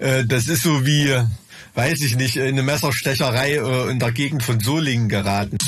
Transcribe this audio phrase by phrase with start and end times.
[0.00, 1.14] Äh, das ist so wie,
[1.74, 5.58] weiß ich nicht, eine Messerstecherei äh, in der Gegend von Solingen geraten.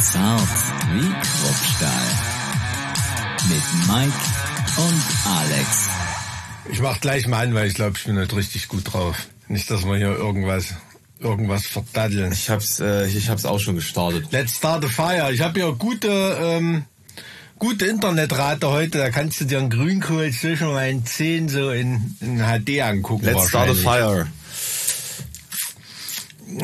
[0.00, 0.48] Zart
[0.94, 2.08] wie Kruppstahl.
[3.48, 4.12] Mit Mike
[4.76, 5.02] und
[5.38, 5.88] Alex.
[6.70, 9.26] Ich mach gleich mal an, weil ich glaube, ich bin heute richtig gut drauf.
[9.48, 10.74] Nicht, dass wir hier irgendwas
[11.20, 12.30] irgendwas verdaddeln.
[12.30, 14.28] Ich hab's, äh, ich hab's auch schon gestartet.
[14.30, 15.32] Let's start a fire.
[15.32, 16.08] Ich habe hier gute,
[16.40, 16.84] ähm,
[17.58, 18.98] gute Internetrate heute.
[18.98, 23.24] Da kannst du dir einen Grünkohl zwischen meinen Zehen so in, in HD angucken.
[23.24, 24.26] Let's start a fire.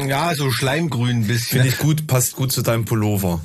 [0.09, 1.61] Ja, so Schleimgrün ein bisschen.
[1.61, 3.45] Finde ich gut, passt gut zu deinem Pullover.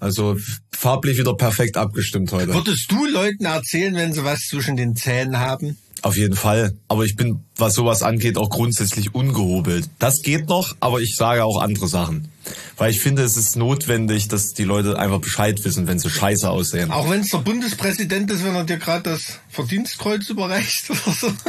[0.00, 0.36] Also
[0.70, 2.54] farblich wieder perfekt abgestimmt heute.
[2.54, 5.76] Würdest du Leuten erzählen, wenn sie was zwischen den Zähnen haben?
[6.02, 6.74] Auf jeden Fall.
[6.86, 9.88] Aber ich bin, was sowas angeht, auch grundsätzlich ungehobelt.
[9.98, 12.28] Das geht noch, aber ich sage auch andere Sachen.
[12.76, 16.48] Weil ich finde, es ist notwendig, dass die Leute einfach Bescheid wissen, wenn sie scheiße
[16.48, 16.90] aussehen.
[16.90, 21.32] Auch wenn es der Bundespräsident ist, wenn er dir gerade das Verdienstkreuz überreicht oder so.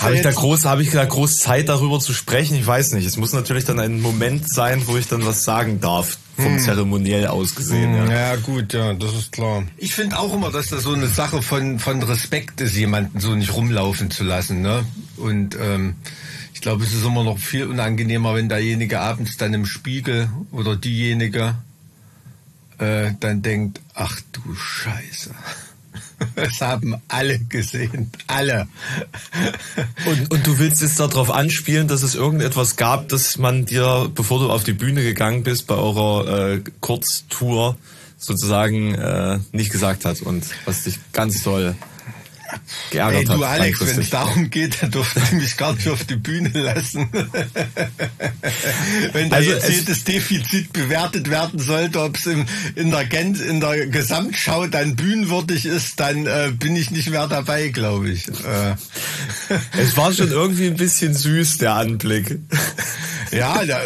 [0.00, 2.56] Habe ich da groß, habe ich da groß Zeit darüber zu sprechen?
[2.56, 3.04] Ich weiß nicht.
[3.04, 6.58] Es muss natürlich dann ein Moment sein, wo ich dann was sagen darf vom hm.
[6.58, 7.96] Zeremoniell aus gesehen.
[7.96, 8.32] Hm, ja.
[8.32, 9.64] ja gut, ja, das ist klar.
[9.76, 13.34] Ich finde auch immer, dass das so eine Sache von von Respekt ist, jemanden so
[13.34, 14.84] nicht rumlaufen zu lassen, ne?
[15.16, 15.94] Und ähm,
[16.52, 20.76] ich glaube, es ist immer noch viel unangenehmer, wenn derjenige abends dann im Spiegel oder
[20.76, 21.54] diejenige
[22.78, 25.30] äh, dann denkt, ach du Scheiße.
[26.36, 28.10] Es haben alle gesehen.
[28.26, 28.66] Alle.
[30.06, 34.40] Und, und du willst jetzt darauf anspielen, dass es irgendetwas gab, das man dir, bevor
[34.40, 37.76] du auf die Bühne gegangen bist, bei eurer äh, Kurztour
[38.16, 41.74] sozusagen äh, nicht gesagt hat und was dich ganz toll
[42.90, 45.88] geärgert Ey, du hat, Alex, wenn es darum geht, dann durfte ich mich gar nicht
[45.88, 47.08] auf die Bühne lassen.
[49.12, 53.86] wenn da also jetzt jedes Defizit bewertet werden sollte, ob es in, der, in der
[53.86, 58.28] Gesamtschau dann bühnenwürdig ist, dann äh, bin ich nicht mehr dabei, glaube ich.
[58.28, 58.74] Äh.
[59.78, 62.38] Es war schon irgendwie ein bisschen süß, der Anblick.
[63.30, 63.80] Ja, da,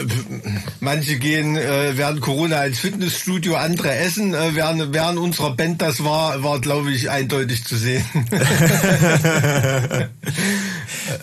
[0.80, 4.34] manche gehen äh, während Corona ins Fitnessstudio, andere essen.
[4.34, 8.04] Äh, während, während unserer Band das war, war glaube ich eindeutig zu sehen.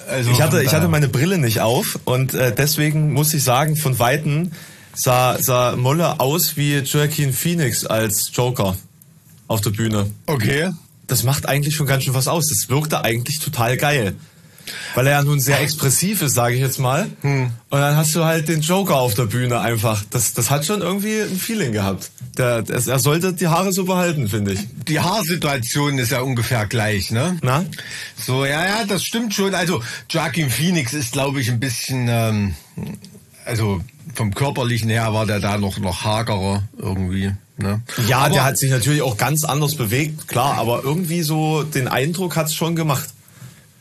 [0.10, 3.76] also, ich hatte, ich hatte meine Brille nicht auf und äh, deswegen muss ich sagen,
[3.76, 4.52] von weitem
[4.94, 8.76] sah, sah Molle aus wie Joaquin Phoenix als Joker
[9.48, 10.10] auf der Bühne.
[10.26, 10.72] Okay.
[11.08, 12.48] Das macht eigentlich schon ganz schön was aus.
[12.48, 14.16] Das wirkte eigentlich total geil.
[14.94, 17.08] Weil er ja nun sehr expressiv ist, sage ich jetzt mal.
[17.22, 17.52] Hm.
[17.70, 20.04] Und dann hast du halt den Joker auf der Bühne einfach.
[20.10, 22.12] Das, das hat schon irgendwie ein Feeling gehabt.
[22.38, 24.60] Der, der, er sollte die Haare so behalten, finde ich.
[24.88, 27.38] Die Haarsituation ist ja ungefähr gleich, ne?
[27.42, 27.66] Na?
[28.18, 29.54] So, ja, ja, das stimmt schon.
[29.54, 32.56] Also Joaquin Phoenix ist, glaube ich, ein bisschen, ähm,
[33.46, 33.82] also
[34.14, 37.34] vom körperlichen her war der da noch, noch hagerer irgendwie.
[37.58, 37.82] Ne?
[38.08, 41.88] Ja, aber, der hat sich natürlich auch ganz anders bewegt, klar, aber irgendwie so den
[41.88, 43.15] Eindruck hat's schon gemacht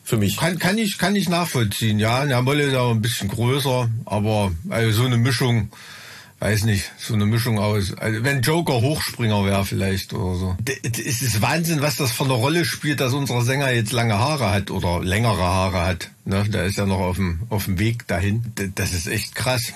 [0.04, 0.36] für mich.
[0.36, 2.24] Kann, kann ich, kann ich nachvollziehen, ja.
[2.26, 5.70] Der Molle ist auch ein bisschen größer, aber also so eine Mischung,
[6.40, 7.94] weiß nicht, so eine Mischung aus.
[7.94, 10.56] Also wenn Joker Hochspringer wäre vielleicht oder so.
[10.82, 14.50] Es ist Wahnsinn, was das für eine Rolle spielt, dass unser Sänger jetzt lange Haare
[14.50, 16.10] hat oder längere Haare hat.
[16.26, 16.44] Ne?
[16.48, 18.44] Der ist ja noch auf dem, auf dem Weg dahin.
[18.74, 19.72] Das ist echt krass.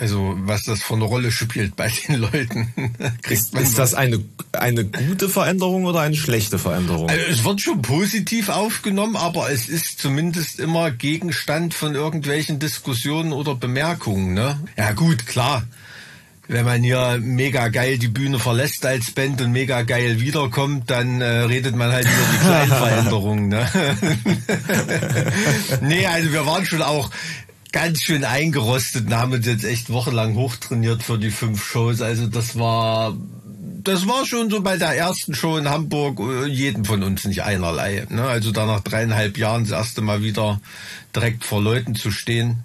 [0.00, 2.72] Also was das für eine Rolle spielt bei den Leuten.
[3.28, 7.10] ist, ist das eine, eine gute Veränderung oder eine schlechte Veränderung?
[7.10, 13.34] Also es wird schon positiv aufgenommen, aber es ist zumindest immer Gegenstand von irgendwelchen Diskussionen
[13.34, 14.32] oder Bemerkungen.
[14.32, 14.58] Ne?
[14.78, 15.64] Ja gut, klar.
[16.48, 21.20] Wenn man hier mega geil die Bühne verlässt als Band und mega geil wiederkommt, dann
[21.20, 23.48] äh, redet man halt über die kleinen Veränderungen.
[23.48, 23.68] Ne?
[25.82, 27.10] nee, also wir waren schon auch
[27.72, 32.00] ganz schön eingerostet und haben uns jetzt echt wochenlang hochtrainiert für die fünf Shows.
[32.00, 33.16] Also das war,
[33.82, 37.42] das war schon so bei der ersten Show in Hamburg äh, jeden von uns nicht
[37.42, 38.06] einerlei.
[38.08, 38.24] Ne?
[38.24, 40.60] Also da nach dreieinhalb Jahren das erste Mal wieder
[41.14, 42.64] direkt vor Leuten zu stehen,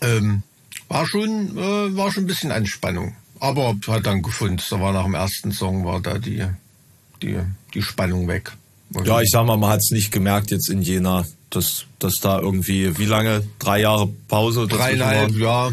[0.00, 0.42] ähm,
[0.88, 3.14] war schon, äh, war schon ein bisschen Anspannung.
[3.38, 6.46] Aber hat dann gefunden, da war nach dem ersten Song war da die,
[7.22, 7.38] die,
[7.74, 8.52] die Spannung weg.
[9.04, 12.38] Ja, ich sag mal, man hat es nicht gemerkt jetzt in Jena, dass, dass da
[12.38, 13.42] irgendwie, wie lange?
[13.58, 14.66] Drei Jahre Pause?
[14.66, 15.70] Dreieinhalb, ja.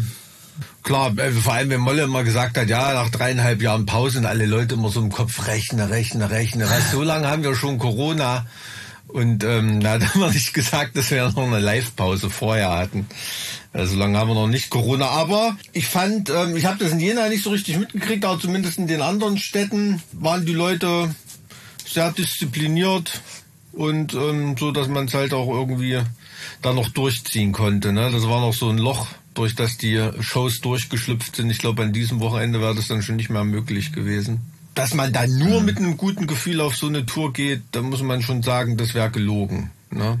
[0.82, 4.26] Klar, äh, vor allem wenn Molle immer gesagt hat, ja, nach dreieinhalb Jahren Pause und
[4.26, 6.68] alle Leute immer so im Kopf rechnen, rechnen, rechnen.
[6.68, 8.46] Was, so lange haben wir schon Corona.
[9.08, 13.06] Und ähm, da hat man nicht gesagt, dass wir noch eine Live-Pause vorher hatten.
[13.72, 15.06] Also lange haben wir noch nicht Corona.
[15.08, 18.78] Aber ich fand, ähm, ich habe das in Jena nicht so richtig mitgekriegt, aber zumindest
[18.78, 21.14] in den anderen Städten waren die Leute
[21.86, 23.20] sehr diszipliniert
[23.72, 26.00] und ähm, so, dass man es halt auch irgendwie
[26.62, 27.92] da noch durchziehen konnte.
[27.92, 28.10] Ne?
[28.10, 31.50] Das war noch so ein Loch, durch das die Shows durchgeschlüpft sind.
[31.50, 34.40] Ich glaube, an diesem Wochenende wäre das dann schon nicht mehr möglich gewesen.
[34.74, 38.02] dass man da nur mit einem guten Gefühl auf so eine Tour geht, da muss
[38.02, 39.70] man schon sagen, das wäre gelogen.
[39.90, 40.18] Ne?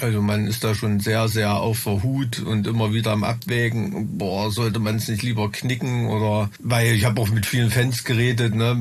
[0.00, 4.18] Also man ist da schon sehr, sehr auf der Hut und immer wieder am Abwägen,
[4.18, 8.04] boah, sollte man es nicht lieber knicken oder weil ich habe auch mit vielen Fans
[8.04, 8.76] geredet, ne,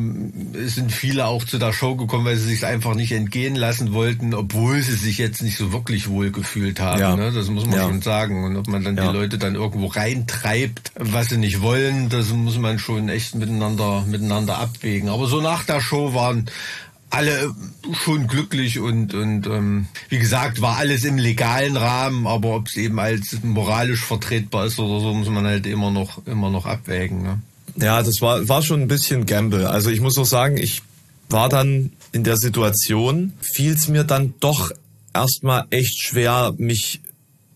[0.53, 3.93] es sind viele auch zu der Show gekommen, weil sie sich einfach nicht entgehen lassen
[3.93, 6.99] wollten, obwohl sie sich jetzt nicht so wirklich wohl gefühlt haben.
[6.99, 7.15] Ja.
[7.15, 7.31] Ne?
[7.31, 7.87] Das muss man ja.
[7.87, 8.43] schon sagen.
[8.43, 9.11] Und ob man dann ja.
[9.11, 14.05] die Leute dann irgendwo reintreibt, was sie nicht wollen, das muss man schon echt miteinander,
[14.07, 15.09] miteinander abwägen.
[15.09, 16.49] Aber so nach der Show waren
[17.11, 17.53] alle
[17.93, 22.77] schon glücklich und und ähm, wie gesagt war alles im legalen Rahmen, aber ob es
[22.77, 27.21] eben als moralisch vertretbar ist oder so, muss man halt immer noch immer noch abwägen.
[27.21, 27.39] Ne?
[27.75, 29.69] Ja, das war war schon ein bisschen Gamble.
[29.69, 30.81] Also ich muss auch sagen, ich
[31.29, 34.71] war dann in der Situation, fiel es mir dann doch
[35.13, 37.01] erstmal echt schwer, mich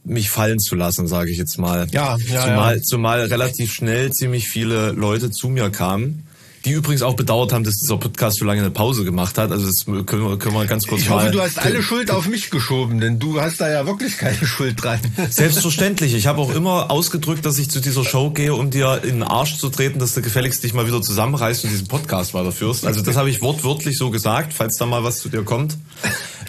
[0.03, 1.87] mich fallen zu lassen, sage ich jetzt mal.
[1.91, 2.81] Ja, ja, zumal, ja.
[2.81, 6.24] zumal relativ schnell ziemlich viele Leute zu mir kamen
[6.65, 9.51] die übrigens auch bedauert haben, dass dieser Podcast so lange eine Pause gemacht hat.
[9.51, 12.27] Also das können wir, können wir ganz kurz Ich hoffe, du hast alle Schuld auf
[12.27, 14.99] mich geschoben, denn du hast da ja wirklich keine Schuld dran.
[15.29, 16.15] Selbstverständlich.
[16.15, 19.23] Ich habe auch immer ausgedrückt, dass ich zu dieser Show gehe, um dir in den
[19.23, 22.85] Arsch zu treten, dass du gefälligst dich mal wieder zusammenreißt und diesen Podcast weiterführst.
[22.85, 25.77] Also das habe ich wortwörtlich so gesagt, falls da mal was zu dir kommt.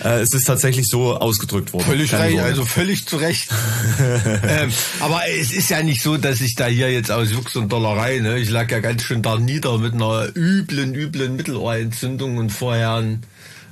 [0.04, 1.84] Äh, es ist tatsächlich so ausgedrückt worden.
[1.84, 3.48] Völlig recht, also völlig zu Recht.
[4.46, 4.70] ähm,
[5.00, 8.19] aber es ist ja nicht so, dass ich da hier jetzt aus Jux und Dollerei,
[8.19, 8.38] ne?
[8.38, 13.23] Ich lag ja ganz schön da nieder mit einer üblen, üblen Mittelohrentzündung und vorher einen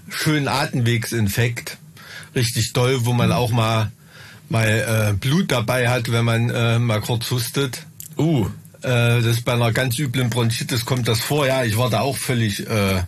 [0.08, 1.78] schönen Atemwegsinfekt.
[2.34, 3.90] Richtig doll, wo man auch mal
[4.48, 7.86] mal äh, Blut dabei hat, wenn man äh, mal kurz hustet.
[8.18, 8.46] Uh.
[8.82, 11.46] Äh, das bei einer ganz üblen Bronchitis kommt das vor.
[11.46, 13.02] Ja, ich war da auch völlig äh,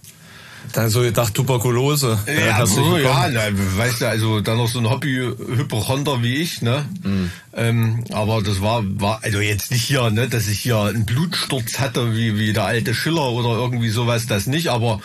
[0.73, 2.19] dann so gedacht Tuberkulose.
[2.27, 6.63] Ja, äh, so, ja, na, weißt du, also dann noch so ein Hobby-Hypochonder wie ich,
[6.63, 6.85] ne?
[7.03, 7.31] Mhm.
[7.55, 11.79] Ähm, aber das war, war, also jetzt nicht hier, ne, dass ich hier einen Blutsturz
[11.79, 15.01] hatte, wie, wie der alte Schiller oder irgendwie sowas, das nicht, aber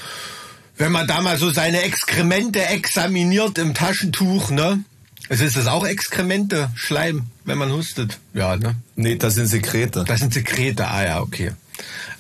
[0.78, 4.84] wenn man da mal so seine Exkremente examiniert im Taschentuch, ne?
[5.30, 8.20] Also ist das auch Exkremente, Schleim, wenn man hustet?
[8.34, 8.76] Ja, ne?
[8.96, 10.04] Nee, das sind Sekrete.
[10.06, 11.52] Das sind Sekrete, ah ja, okay.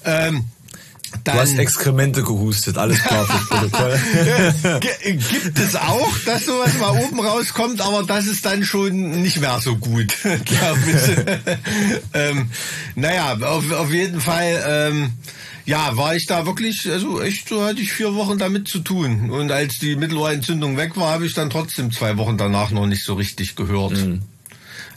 [0.05, 0.45] Ähm,
[1.23, 3.99] dann, du hast Exkremente gehustet, alles klar fürs Protokoll.
[4.79, 9.59] Gibt es auch, dass sowas mal oben rauskommt, aber das ist dann schon nicht mehr
[9.61, 10.15] so gut,
[10.45, 11.57] glaube ich.
[12.13, 12.49] ähm,
[12.95, 15.11] naja, auf, auf jeden Fall, ähm,
[15.65, 19.29] ja, war ich da wirklich, also echt, so hatte ich vier Wochen damit zu tun.
[19.29, 23.03] Und als die Mittelohrentzündung weg war, habe ich dann trotzdem zwei Wochen danach noch nicht
[23.03, 23.91] so richtig gehört.
[23.91, 24.23] Mhm.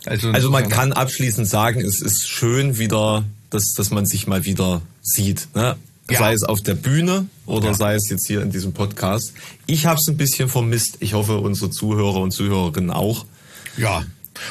[0.06, 4.44] Also, also man kann abschließend sagen, es ist schön wieder, dass, dass man sich mal
[4.44, 5.48] wieder sieht.
[5.54, 5.76] Ne?
[6.10, 6.18] Ja.
[6.18, 7.74] Sei es auf der Bühne oder ja.
[7.74, 9.32] sei es jetzt hier in diesem Podcast.
[9.66, 10.98] Ich habe es ein bisschen vermisst.
[11.00, 13.24] Ich hoffe, unsere Zuhörer und Zuhörerinnen auch.
[13.78, 14.04] Ja,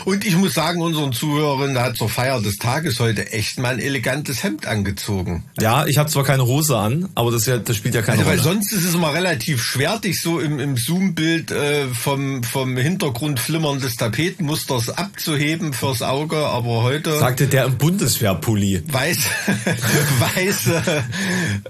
[0.05, 3.79] und ich muss sagen, unseren Zuhörern hat zur Feier des Tages heute echt mal ein
[3.79, 5.43] elegantes Hemd angezogen.
[5.59, 8.29] Ja, ich habe zwar keine Hose an, aber das, ja, das spielt ja keine also,
[8.29, 8.37] Rolle.
[8.37, 13.39] Weil sonst ist es immer relativ schwertig, so im, im Zoom-Bild äh, vom, vom Hintergrund
[13.39, 17.19] flimmern des Tapetenmusters abzuheben fürs Auge, aber heute...
[17.19, 18.83] Sagte der im Bundeswehrpulli.
[18.91, 19.17] Weiß,
[20.35, 20.67] weiß,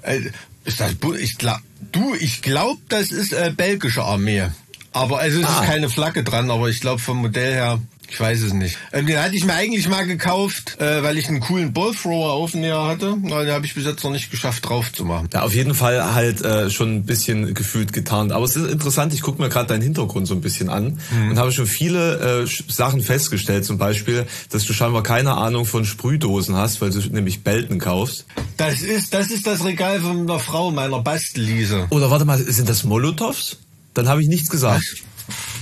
[0.04, 0.22] äh,
[0.66, 1.60] ist das, ich glaub,
[1.92, 4.48] du, ich glaube, das ist äh, belgische Armee.
[4.94, 5.62] Aber also es ah.
[5.62, 7.80] ist keine Flagge dran, aber ich glaube vom Modell her
[8.14, 8.78] ich weiß es nicht.
[8.92, 12.84] Ähm, den hatte ich mir eigentlich mal gekauft, äh, weil ich einen coolen Ballthrower Aufnäher
[12.84, 13.18] hatte.
[13.26, 15.30] Aber den habe ich bis jetzt noch nicht geschafft drauf zu machen.
[15.34, 18.32] Ja, auf jeden Fall halt äh, schon ein bisschen gefühlt getarnt.
[18.32, 21.32] Aber es ist interessant, ich gucke mir gerade deinen Hintergrund so ein bisschen an mhm.
[21.32, 23.66] und habe schon viele äh, Sachen festgestellt.
[23.66, 28.26] Zum Beispiel, dass du scheinbar keine Ahnung von Sprühdosen hast, weil du nämlich Belten kaufst.
[28.58, 31.88] Das ist das, ist das Regal von einer Frau, meiner Bastelliese.
[31.90, 33.58] Oder warte mal, sind das Molotovs?
[33.96, 34.84] Dann habe ich nichts gesagt.
[34.84, 35.13] Was?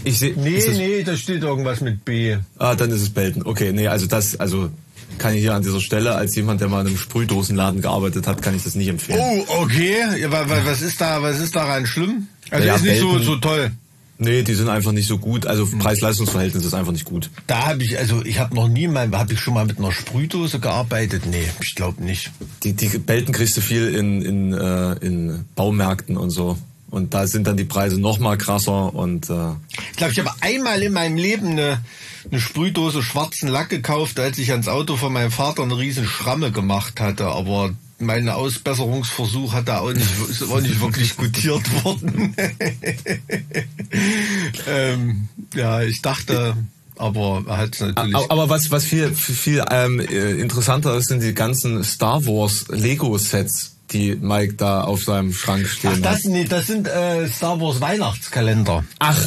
[0.04, 0.34] Ich sehe.
[0.36, 2.38] Nee, nee, da steht irgendwas mit B.
[2.58, 3.44] Ah, dann ist es Belten.
[3.44, 4.70] Okay, nee, also das, also
[5.18, 8.42] kann ich hier an dieser Stelle als jemand, der mal in einem Sprühdosenladen gearbeitet hat,
[8.42, 9.20] kann ich das nicht empfehlen.
[9.22, 9.98] Oh, okay.
[10.20, 12.28] Ja, was ist da, was ist daran schlimm?
[12.50, 13.72] Also ja, ist nicht Belten, so, so toll.
[14.18, 15.48] Nee, die sind einfach nicht so gut.
[15.48, 15.80] Also hm.
[15.80, 17.32] Preis-Leistungs-Verhältnis ist einfach nicht gut.
[17.48, 19.92] Da habe ich, also ich habe noch nie mal, habe ich schon mal mit einer
[19.92, 21.24] Sprühdose gearbeitet?
[21.26, 22.32] Nee, ich glaube nicht.
[22.64, 26.58] Die, die Belten kriegst du viel in, in, äh, in Baumärkten und so.
[26.92, 29.52] Und da sind dann die Preise noch mal krasser und äh
[29.92, 31.82] ich glaube, ich habe einmal in meinem Leben eine,
[32.30, 36.52] eine Sprühdose schwarzen Lack gekauft, als ich ans Auto von meinem Vater eine riesen Schramme
[36.52, 42.36] gemacht hatte, aber mein Ausbesserungsversuch hat da auch nicht, ist auch nicht wirklich gutiert worden.
[44.68, 46.58] ähm, ja, ich dachte,
[46.98, 48.16] aber er hat natürlich.
[48.16, 53.18] Aber was, was viel, viel ähm, äh, interessanter ist, sind die ganzen Star Wars Lego
[53.18, 57.60] Sets die Mike da auf seinem Schrank stehen Ach, das, nee, das sind äh, Star
[57.60, 58.84] Wars Weihnachtskalender.
[59.00, 59.20] Ach.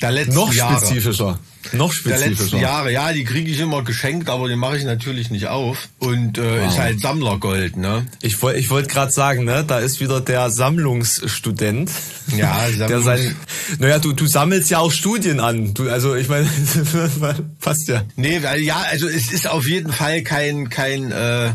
[0.00, 0.76] Der letzten Noch Jahre.
[0.78, 1.38] spezifischer.
[1.72, 2.60] Noch der letzten spezifischer.
[2.62, 2.92] Jahre.
[2.92, 5.88] Ja, die kriege ich immer geschenkt, aber die mache ich natürlich nicht auf.
[5.98, 6.68] Und äh, Wow.
[6.72, 8.06] ist halt Sammlergold, ne?
[8.22, 11.90] Ich wollte ich wollte gerade sagen, ne, da ist wieder der Sammlungsstudent.
[12.36, 13.36] Ja, der Sammlungs- sein,
[13.80, 15.74] naja, du, du sammelst ja auch Studien an.
[15.74, 16.48] Du, also ich meine,
[17.60, 18.04] passt ja.
[18.16, 21.50] Nee, weil ja, also es ist auf jeden Fall kein kein äh,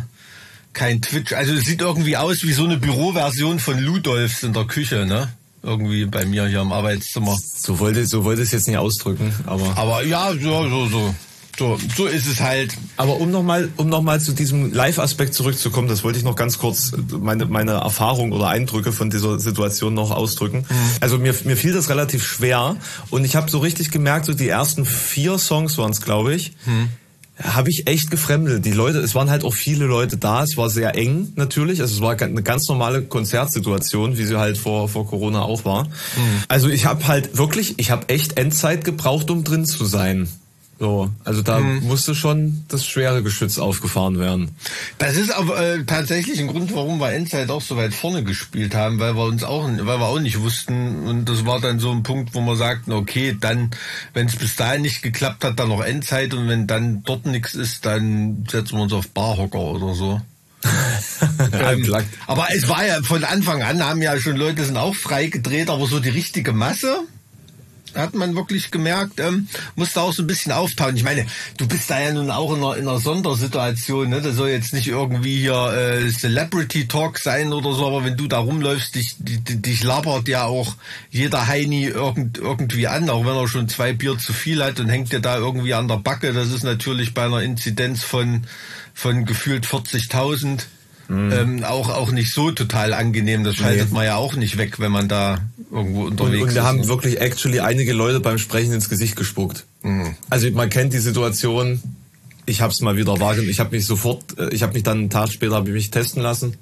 [0.73, 1.33] kein Twitch.
[1.33, 5.29] Also es sieht irgendwie aus wie so eine Büroversion von Ludolfs in der Küche, ne?
[5.61, 7.37] Irgendwie bei mir hier im Arbeitszimmer.
[7.57, 9.77] So wollte, so wollte ich es jetzt nicht ausdrücken, aber.
[9.77, 11.15] Aber ja, so so so
[11.57, 12.73] so so ist es halt.
[12.97, 16.57] Aber um nochmal um noch mal zu diesem Live-Aspekt zurückzukommen, das wollte ich noch ganz
[16.57, 20.65] kurz meine, meine Erfahrung oder Eindrücke von dieser Situation noch ausdrücken.
[20.99, 22.75] Also mir, mir fiel das relativ schwer
[23.09, 26.53] und ich habe so richtig gemerkt, so die ersten vier Songs waren es, glaube ich,
[27.41, 28.63] habe ich echt gefremdelt.
[28.65, 31.95] Die Leute, es waren halt auch viele Leute da, es war sehr eng natürlich, also
[31.95, 35.87] es war eine ganz normale Konzertsituation, wie sie halt vor, vor Corona auch war.
[36.47, 40.27] Also ich habe halt wirklich, ich habe echt Endzeit gebraucht, um drin zu sein.
[40.83, 44.53] So, also da musste schon das schwere Geschütz aufgefahren werden.
[44.97, 48.75] Das ist aber äh, tatsächlich ein Grund, warum wir Endzeit auch so weit vorne gespielt
[48.75, 51.89] haben, weil wir uns auch, weil wir auch nicht wussten und das war dann so
[51.89, 53.71] ein Punkt, wo wir sagten, okay, dann,
[54.13, 57.55] wenn es bis dahin nicht geklappt hat, dann noch Endzeit und wenn dann dort nichts
[57.55, 60.19] ist, dann setzen wir uns auf Barhocker oder so.
[61.53, 61.95] ähm,
[62.27, 65.69] aber es war ja von Anfang an, haben ja schon Leute sind auch frei gedreht,
[65.69, 67.05] aber so die richtige Masse
[67.95, 70.95] hat man wirklich gemerkt, ähm, musste auch so ein bisschen auftauen.
[70.95, 71.25] Ich meine,
[71.57, 74.21] du bist da ja nun auch in einer, in einer Sondersituation, ne?
[74.21, 78.27] Das soll jetzt nicht irgendwie hier äh, Celebrity Talk sein oder so, aber wenn du
[78.27, 80.75] da rumläufst, dich, dich, dich labert ja auch
[81.09, 84.89] jeder Heini irgend, irgendwie an, auch wenn er schon zwei Bier zu viel hat und
[84.89, 86.33] hängt dir da irgendwie an der Backe.
[86.33, 88.43] Das ist natürlich bei einer Inzidenz von,
[88.93, 90.63] von gefühlt 40.000
[91.13, 93.43] ähm, auch, auch nicht so total angenehm.
[93.43, 95.39] Das schaltet man ja auch nicht weg, wenn man da
[95.71, 96.55] irgendwo Und, unterwegs und ist.
[96.55, 96.87] wir haben ne?
[96.87, 99.65] wirklich actually einige Leute beim Sprechen ins Gesicht gespuckt.
[100.29, 101.81] Also man kennt die Situation.
[102.45, 103.49] Ich habe es mal wieder wahrgenommen.
[103.49, 106.21] Ich habe mich sofort, äh, ich habe mich dann einen Tag später ich mich testen
[106.21, 106.57] lassen,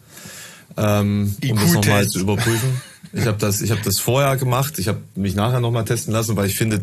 [0.78, 2.82] ähm, um das nochmal zu überprüfen.
[3.14, 4.80] Ich habe das, ich habe das vorher gemacht.
[4.80, 6.80] Ich habe mich nachher nochmal testen lassen, weil ich finde,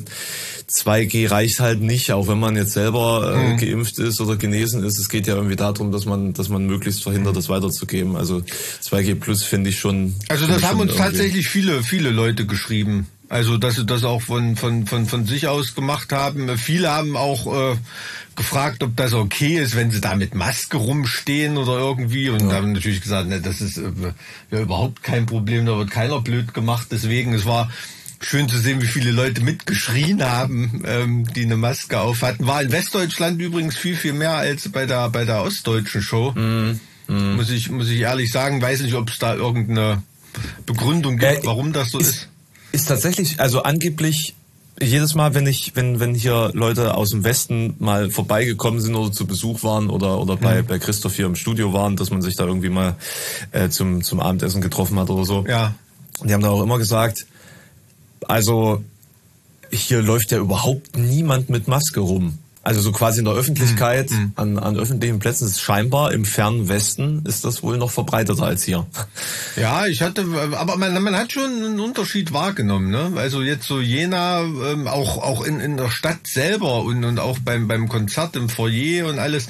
[0.71, 3.53] 2G reicht halt nicht, auch wenn man jetzt selber Mhm.
[3.53, 4.99] äh, geimpft ist oder genesen ist.
[4.99, 8.17] Es geht ja irgendwie darum, dass man, dass man möglichst verhindert, das weiterzugeben.
[8.17, 8.43] Also
[8.83, 10.15] 2G Plus finde ich schon.
[10.29, 13.07] Also das haben uns irgendwie- tatsächlich viele, viele Leute geschrieben.
[13.29, 16.57] Also dass sie das auch von, von, von, von sich aus gemacht haben.
[16.57, 17.77] Viele haben auch äh,
[18.37, 22.31] gefragt, ob das okay ist, wenn sie da mit Maske rumstehen oder irgendwie.
[22.31, 23.91] Und haben natürlich gesagt, ne, das ist äh,
[24.51, 26.89] ja überhaupt kein Problem, da wird keiner blöd gemacht.
[26.91, 27.71] Deswegen, es war
[28.21, 32.47] schön zu sehen, wie viele Leute mitgeschrien haben, ähm, die eine Maske auf hatten.
[32.47, 36.33] War in Westdeutschland übrigens viel, viel mehr als bei der, bei der ostdeutschen Show.
[36.33, 36.81] Mhm.
[37.09, 40.03] Muss ich, muss ich ehrlich sagen, weiß nicht, ob es da irgendeine
[40.67, 42.09] Begründung gibt, Äh, warum das so ist.
[42.09, 42.29] Ist
[42.89, 44.35] tatsächlich, also angeblich
[44.81, 49.13] jedes Mal, wenn ich, wenn, wenn hier Leute aus dem Westen mal vorbeigekommen sind oder
[49.13, 52.37] zu Besuch waren oder, oder bei, bei Christoph hier im Studio waren, dass man sich
[52.37, 52.97] da irgendwie mal
[53.51, 55.45] äh, zum, zum Abendessen getroffen hat oder so.
[55.49, 55.75] Ja.
[56.23, 57.27] Die haben da auch immer gesagt,
[58.27, 58.83] also
[59.71, 62.39] hier läuft ja überhaupt niemand mit Maske rum.
[62.63, 67.23] Also so quasi in der Öffentlichkeit, an, an öffentlichen Plätzen ist scheinbar im fernen Westen
[67.25, 68.87] ist das wohl noch verbreiteter als hier.
[69.57, 73.13] Ja, ich hatte, aber man, man hat schon einen Unterschied wahrgenommen, ne?
[73.17, 77.39] Also jetzt so Jena, ähm, auch auch in, in der Stadt selber und und auch
[77.39, 79.49] beim beim Konzert im Foyer und alles,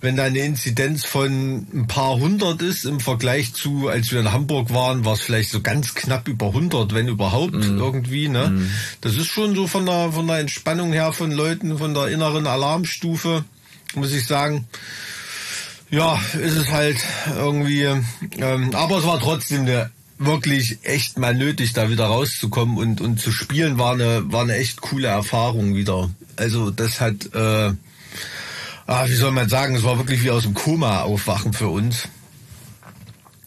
[0.00, 4.32] wenn da eine Inzidenz von ein paar hundert ist im Vergleich zu, als wir in
[4.32, 8.68] Hamburg waren, war es vielleicht so ganz knapp über 100, wenn überhaupt irgendwie, ne?
[9.00, 12.46] Das ist schon so von der von der Entspannung her von Leuten, von der inneren
[12.46, 13.44] Alarmstufe,
[13.94, 14.66] muss ich sagen.
[15.90, 16.98] Ja, ist es halt
[17.34, 17.84] irgendwie.
[18.38, 23.20] Ähm, aber es war trotzdem eine wirklich echt mal nötig, da wieder rauszukommen und und
[23.20, 26.10] zu spielen war eine war eine echt coole Erfahrung wieder.
[26.36, 27.72] Also das hat, äh,
[28.88, 32.08] ah, wie soll man sagen, es war wirklich wie aus dem Koma aufwachen für uns.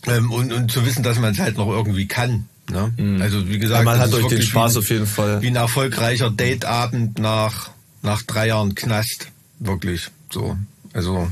[0.08, 2.48] Ähm, und und zu wissen, dass man es halt noch irgendwie kann.
[2.72, 3.20] Ne?
[3.22, 5.42] Also wie gesagt, Ja, man hat euch den Spaß wie, auf jeden Fall.
[5.42, 7.72] wie ein erfolgreicher Dateabend nach
[8.02, 9.28] nach drei Jahren Knast.
[9.60, 10.58] Wirklich so.
[10.94, 11.30] Also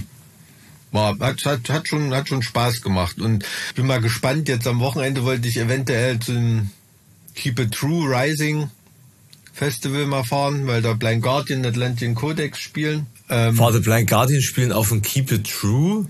[0.91, 4.47] war, hat, hat, hat schon, hat schon Spaß gemacht und bin mal gespannt.
[4.49, 6.71] Jetzt am Wochenende wollte ich eventuell zum
[7.35, 8.69] Keep It True Rising
[9.53, 13.07] Festival mal fahren, weil da Blind Guardian Atlantic Codex spielen.
[13.29, 16.07] Ähm, War The Blind Guardian spielen auf dem Keep It True?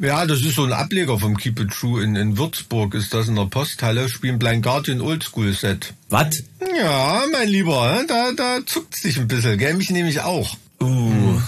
[0.00, 3.28] ja, das ist so ein Ableger vom Keep It True in, in Würzburg, ist das
[3.28, 5.92] in der Posthalle, spielen Blind Guardian Oldschool Set.
[6.08, 6.42] Was?
[6.76, 9.74] Ja, mein Lieber, da, da zuckt's dich ein bisschen, gell?
[9.74, 10.56] Mich nämlich auch.
[10.80, 11.38] Uh.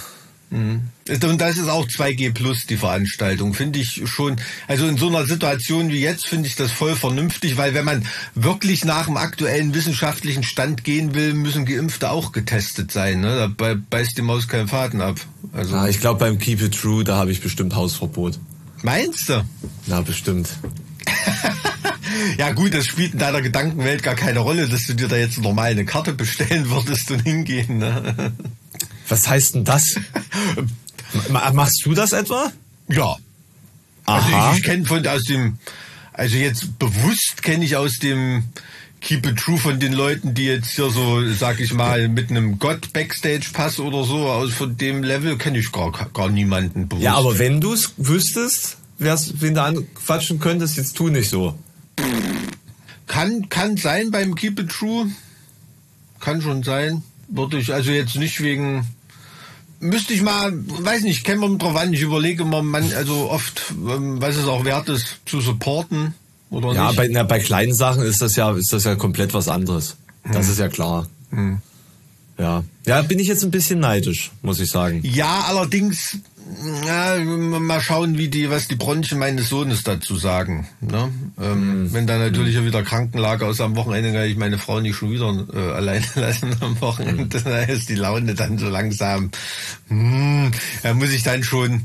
[1.09, 4.37] Und das ist auch 2G plus die Veranstaltung, finde ich schon.
[4.69, 8.07] Also in so einer Situation wie jetzt finde ich das voll vernünftig, weil wenn man
[8.35, 13.21] wirklich nach dem aktuellen wissenschaftlichen Stand gehen will, müssen Geimpfte auch getestet sein.
[13.21, 13.53] Ne?
[13.59, 15.19] Da beißt die Maus keinen Faden ab.
[15.53, 18.39] Also ja, ich glaube beim Keep It True, da habe ich bestimmt Hausverbot.
[18.83, 19.45] Meinst du?
[19.87, 20.51] Na, bestimmt.
[22.39, 25.39] ja gut, das spielt in deiner Gedankenwelt gar keine Rolle, dass du dir da jetzt
[25.39, 27.79] normal eine Karte bestellen würdest und hingehen.
[27.79, 28.33] Ne?
[29.09, 29.97] Was heißt denn das?
[31.53, 32.53] Machst du das etwa?
[32.89, 33.17] Ja.
[34.07, 34.17] Aha.
[34.17, 35.59] Also ich, ich kenne von aus dem,
[36.13, 38.45] also jetzt bewusst kenne ich aus dem
[39.01, 42.59] Keep It True von den Leuten, die jetzt hier so, sag ich mal, mit einem
[42.59, 47.05] Gott Backstage Pass oder so, aus von dem Level kenne ich gar, gar niemanden bewusst.
[47.05, 51.59] Ja, aber wenn du es wüsstest, wär's, wen du anquatschen könntest, jetzt tu nicht so.
[53.09, 55.11] Kann, kann sein beim Keep It True.
[56.21, 57.03] Kann schon sein.
[57.27, 58.87] Würde ich also jetzt nicht wegen,
[59.83, 61.93] müsste ich mal, weiß nicht, kennen wir drauf an.
[61.93, 66.15] Ich überlege mal, man, also oft, ähm, was es auch wert ist, zu supporten
[66.51, 66.97] oder ja, nicht.
[66.97, 69.97] Bei, na, bei kleinen Sachen ist das ja, ist das ja komplett was anderes.
[70.23, 70.33] Hm.
[70.33, 71.09] Das ist ja klar.
[71.31, 71.59] Hm.
[72.39, 72.65] Ja.
[72.87, 75.01] Ja, bin ich jetzt ein bisschen neidisch, muss ich sagen.
[75.05, 76.19] Ja, allerdings
[76.87, 80.69] ja, mal schauen, wie die, was die Bronchien meines Sohnes dazu sagen.
[80.81, 81.13] Ne?
[81.41, 81.93] Ähm, mhm.
[81.93, 82.67] Wenn da natürlich mhm.
[82.67, 86.55] wieder Krankenlage aus am Wochenende, kann ich meine Frau nicht schon wieder äh, alleine lassen
[86.61, 87.39] am Wochenende.
[87.39, 87.45] Mhm.
[87.45, 89.31] Da ist die Laune dann so langsam.
[89.89, 90.51] Hm,
[90.83, 91.85] da muss ich dann schon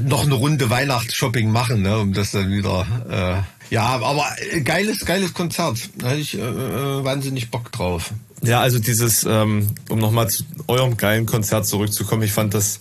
[0.00, 3.46] noch eine Runde Weihnachtsshopping machen, ne, um das dann wieder.
[3.70, 4.26] Äh, ja, aber
[4.62, 5.78] geiles, geiles Konzert.
[5.96, 8.12] Da hatte ich äh, äh wahnsinnig Bock drauf.
[8.44, 12.78] Ja, also dieses, ähm, um nochmal zu eurem geilen Konzert zurückzukommen, ich fand das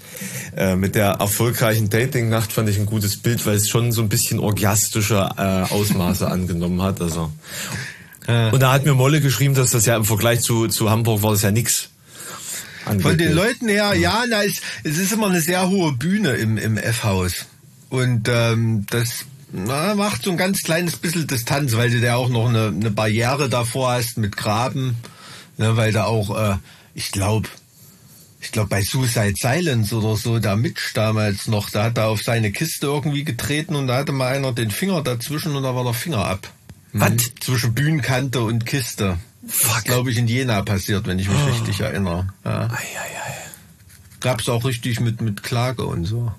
[0.57, 4.09] äh, mit der erfolgreichen Dating-Nacht fand ich ein gutes Bild, weil es schon so ein
[4.09, 6.99] bisschen orgiastische äh, Ausmaße angenommen hat.
[7.01, 7.31] Also.
[8.27, 8.51] Äh.
[8.51, 11.31] Und da hat mir Molle geschrieben, dass das ja im Vergleich zu, zu Hamburg war
[11.31, 11.89] das ja nix.
[12.83, 16.57] Von den Leuten her, ja, na, es, es ist immer eine sehr hohe Bühne im,
[16.57, 17.45] im F-Haus.
[17.89, 22.29] Und ähm, das na, macht so ein ganz kleines bisschen Distanz, weil du da auch
[22.29, 24.97] noch eine, eine Barriere davor hast mit Graben
[25.57, 26.57] ne, weil da auch, äh,
[26.93, 27.49] ich glaube,
[28.41, 32.21] ich glaube bei Suicide Silence oder so, der Mitch damals noch, da hat er auf
[32.21, 35.83] seine Kiste irgendwie getreten und da hatte mal einer den Finger dazwischen und da war
[35.83, 36.51] der Finger ab.
[36.91, 37.01] Mhm.
[37.01, 37.31] Was?
[37.39, 39.17] Zwischen Bühnenkante und Kiste.
[39.45, 39.83] Fuck.
[39.83, 41.49] glaube ich in Jena passiert, wenn ich mich oh.
[41.49, 42.29] richtig erinnere.
[42.45, 42.67] Ja.
[42.67, 43.33] Ei, ei, ei.
[44.21, 46.31] Gab's auch richtig mit, mit Klage und so.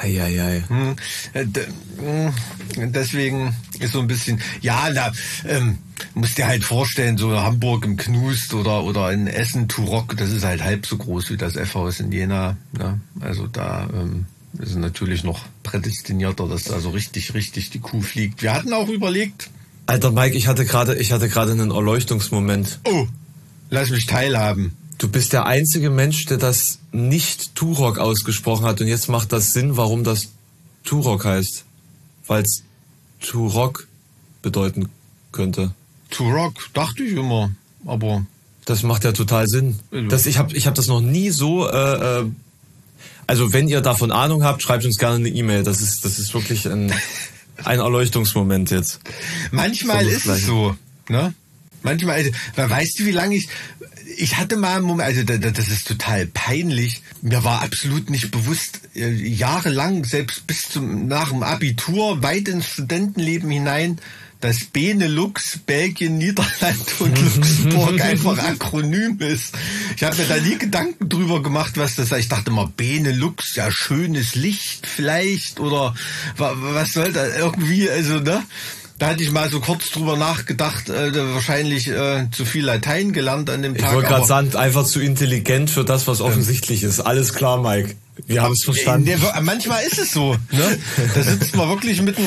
[0.00, 0.64] Eieiei.
[0.66, 0.96] Hm.
[1.32, 2.92] Äh, hm.
[2.92, 5.12] Deswegen ist so ein bisschen, ja, da
[5.46, 5.78] ähm,
[6.14, 10.44] musst dir halt vorstellen, so Hamburg im Knust oder, oder in Essen, Turok, das ist
[10.44, 12.56] halt halb so groß wie das F-Haus in Jena.
[12.72, 13.00] Ne?
[13.20, 14.26] Also da ähm,
[14.58, 18.42] ist natürlich noch prädestinierter, dass da so richtig, richtig die Kuh fliegt.
[18.42, 19.50] Wir hatten auch überlegt.
[19.86, 22.80] Alter Mike, ich hatte gerade, ich hatte gerade einen Erleuchtungsmoment.
[22.84, 23.06] Oh,
[23.70, 24.76] lass mich teilhaben.
[25.00, 28.82] Du bist der einzige Mensch, der das nicht Turok ausgesprochen hat.
[28.82, 30.28] Und jetzt macht das Sinn, warum das
[30.84, 31.64] Turok heißt.
[32.26, 32.64] Weil es
[33.18, 33.88] Turok
[34.42, 34.90] bedeuten
[35.32, 35.72] könnte.
[36.10, 37.50] Turok, dachte ich immer.
[37.86, 38.26] Aber.
[38.66, 39.78] Das macht ja total Sinn.
[40.10, 41.66] Das, ich habe ich hab das noch nie so.
[41.66, 42.26] Äh, äh,
[43.26, 45.62] also wenn ihr davon Ahnung habt, schreibt uns gerne eine E-Mail.
[45.62, 46.92] Das ist, das ist wirklich ein,
[47.64, 49.00] ein Erleuchtungsmoment jetzt.
[49.50, 50.76] Manchmal ist es so.
[51.08, 51.32] Ne?
[51.82, 53.48] Manchmal, also, weißt du, wie lange ich,
[54.20, 57.02] ich hatte mal einen Moment, also das ist total peinlich.
[57.22, 62.66] Mir war absolut nicht bewusst, äh, jahrelang, selbst bis zum, nach dem Abitur, weit ins
[62.66, 64.00] Studentenleben hinein,
[64.40, 69.54] dass Benelux, Belgien, Niederland und Luxemburg einfach Akronym ist.
[69.96, 72.18] Ich habe mir da nie Gedanken drüber gemacht, was das ist.
[72.18, 75.94] Ich dachte mal, Benelux, ja, schönes Licht vielleicht oder
[76.36, 78.42] was soll da irgendwie, also, ne?
[79.00, 83.48] Da hatte ich mal so kurz drüber nachgedacht, äh, wahrscheinlich äh, zu viel Latein gelernt
[83.48, 83.88] an dem Tag.
[83.88, 87.00] Ich wollte gerade sagen, einfach zu intelligent für das, was offensichtlich ist.
[87.00, 87.94] Alles klar, Mike.
[88.26, 89.08] Wir haben es verstanden.
[89.08, 90.36] Ne, manchmal ist es so.
[90.52, 90.78] Ne?
[91.14, 92.24] Da sitzt man wirklich mit dem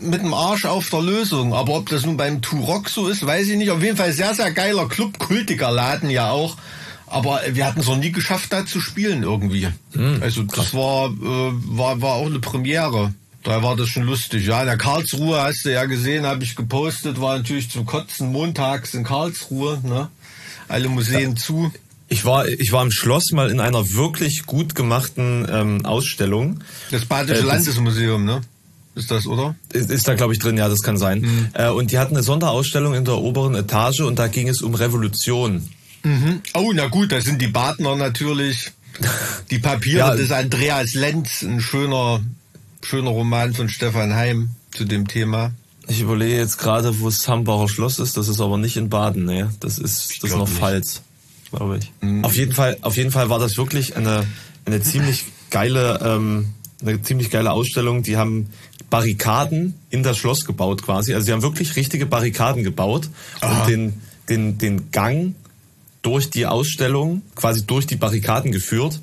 [0.00, 1.52] mit dem Arsch auf der Lösung.
[1.52, 3.70] Aber ob das nun beim Turok so ist, weiß ich nicht.
[3.70, 6.56] Auf jeden Fall sehr, sehr geiler Club, kultiger Laden ja auch.
[7.06, 9.68] Aber wir hatten es noch nie geschafft, da zu spielen irgendwie.
[9.92, 13.12] Hm, also das war, äh, war, war auch eine Premiere.
[13.46, 14.44] Da war das schon lustig.
[14.44, 18.32] Ja, in der Karlsruhe hast du ja gesehen, habe ich gepostet, war natürlich zum Kotzen
[18.32, 20.08] montags in Karlsruhe, ne?
[20.66, 21.36] Alle Museen ja.
[21.36, 21.72] zu.
[22.08, 26.58] Ich war, ich war im Schloss mal in einer wirklich gut gemachten ähm, Ausstellung.
[26.90, 28.40] Das Badische äh, Landesmuseum, ne?
[28.96, 29.54] Ist das, oder?
[29.72, 31.20] Ist, ist da, glaube ich, drin, ja, das kann sein.
[31.20, 31.48] Mhm.
[31.54, 34.74] Äh, und die hatten eine Sonderausstellung in der oberen Etage und da ging es um
[34.74, 35.68] Revolution.
[36.02, 36.40] Mhm.
[36.54, 38.72] Oh, na gut, da sind die Badner natürlich.
[39.50, 40.16] Die Papiere ja.
[40.16, 42.22] des Andreas Lenz, ein schöner
[42.86, 45.52] schöner Roman von Stefan Heim zu dem Thema.
[45.88, 48.16] Ich überlege jetzt gerade, wo das Hambacher Schloss ist.
[48.16, 49.52] Das ist aber nicht in Baden, ne?
[49.60, 51.02] Das ist, das ist noch Pfalz,
[51.50, 51.92] glaube ich.
[52.00, 52.24] Mhm.
[52.24, 54.26] Auf jeden Fall, auf jeden Fall war das wirklich eine
[54.66, 58.02] eine ziemlich geile, ähm, eine ziemlich geile Ausstellung.
[58.02, 58.50] Die haben
[58.90, 61.14] Barrikaden in das Schloss gebaut quasi.
[61.14, 63.08] Also sie haben wirklich richtige Barrikaden gebaut
[63.40, 63.62] Aha.
[63.62, 65.34] und den, den, den Gang
[66.02, 69.00] durch die Ausstellung quasi durch die Barrikaden geführt.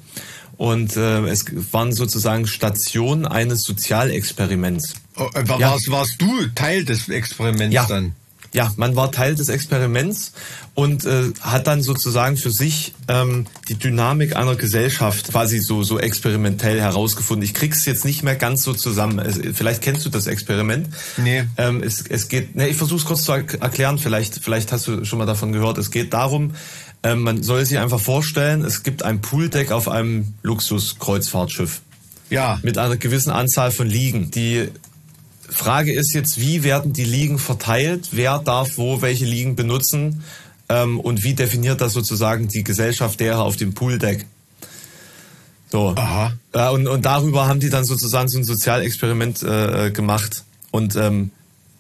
[0.64, 4.94] Und äh, es waren sozusagen Stationen eines Sozialexperiments.
[5.18, 5.92] Oh, äh, warst, ja.
[5.92, 7.86] warst du Teil des Experiments ja.
[7.86, 8.14] dann?
[8.54, 10.32] Ja, man war Teil des Experiments
[10.74, 16.00] und äh, hat dann sozusagen für sich ähm, die Dynamik einer Gesellschaft quasi so so
[16.00, 17.44] experimentell herausgefunden.
[17.44, 19.20] Ich krieg's jetzt nicht mehr ganz so zusammen.
[19.20, 20.88] Es, vielleicht kennst du das Experiment.
[21.18, 21.44] Nee.
[21.58, 22.56] Ähm, es, es geht.
[22.56, 23.98] Ne, ich versuche es kurz zu erklären.
[23.98, 25.78] Vielleicht vielleicht hast du schon mal davon gehört.
[25.78, 26.54] Es geht darum,
[27.04, 31.82] ähm, man soll sich einfach vorstellen, es gibt ein Pooldeck auf einem Luxuskreuzfahrtschiff.
[32.30, 32.60] Ja.
[32.64, 34.32] Mit einer gewissen Anzahl von Liegen.
[34.32, 34.70] Die
[35.50, 38.10] Frage ist jetzt, wie werden die Ligen verteilt?
[38.12, 40.24] Wer darf wo welche Ligen benutzen?
[40.70, 44.26] Ähm, und wie definiert das sozusagen die Gesellschaft derer auf dem Pooldeck?
[45.70, 45.94] So.
[45.96, 46.34] Aha.
[46.54, 51.32] Äh, und, und darüber haben die dann sozusagen so ein Sozialexperiment äh, gemacht und ähm,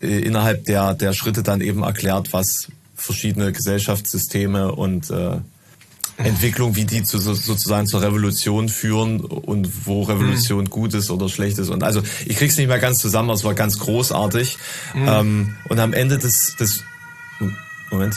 [0.02, 5.38] äh, innerhalb der, der Schritte dann eben erklärt, was verschiedene Gesellschaftssysteme und äh,
[6.18, 10.70] Entwicklung, wie die zu, sozusagen zur Revolution führen und wo Revolution mhm.
[10.70, 11.70] gut ist oder schlecht ist.
[11.70, 14.58] Und also ich krieg's nicht mehr ganz zusammen, aber es war ganz großartig.
[14.94, 15.08] Mhm.
[15.08, 16.84] Ähm, und am Ende des, des
[17.90, 18.16] Moment.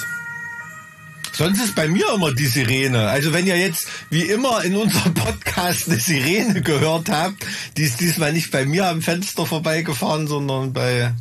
[1.33, 3.09] Sonst ist bei mir immer die Sirene.
[3.09, 7.45] Also wenn ihr jetzt wie immer in unserem Podcast eine Sirene gehört habt,
[7.77, 11.13] die ist diesmal nicht bei mir am Fenster vorbeigefahren, sondern bei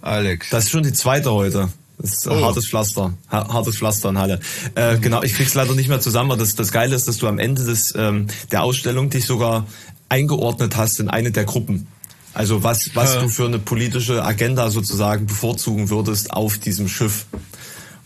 [0.00, 0.50] Alex.
[0.50, 1.68] Das ist schon die zweite heute.
[2.02, 2.44] Das ist oh.
[2.44, 3.14] hartes Pflaster.
[3.30, 4.40] hartes Pflaster in Halle.
[4.74, 7.28] Äh, genau, ich krieg's leider nicht mehr zusammen, aber das, das Geile ist, dass du
[7.28, 9.66] am Ende des, ähm, der Ausstellung dich sogar
[10.08, 11.86] eingeordnet hast in eine der Gruppen.
[12.34, 17.26] Also was, was du für eine politische Agenda sozusagen bevorzugen würdest auf diesem Schiff.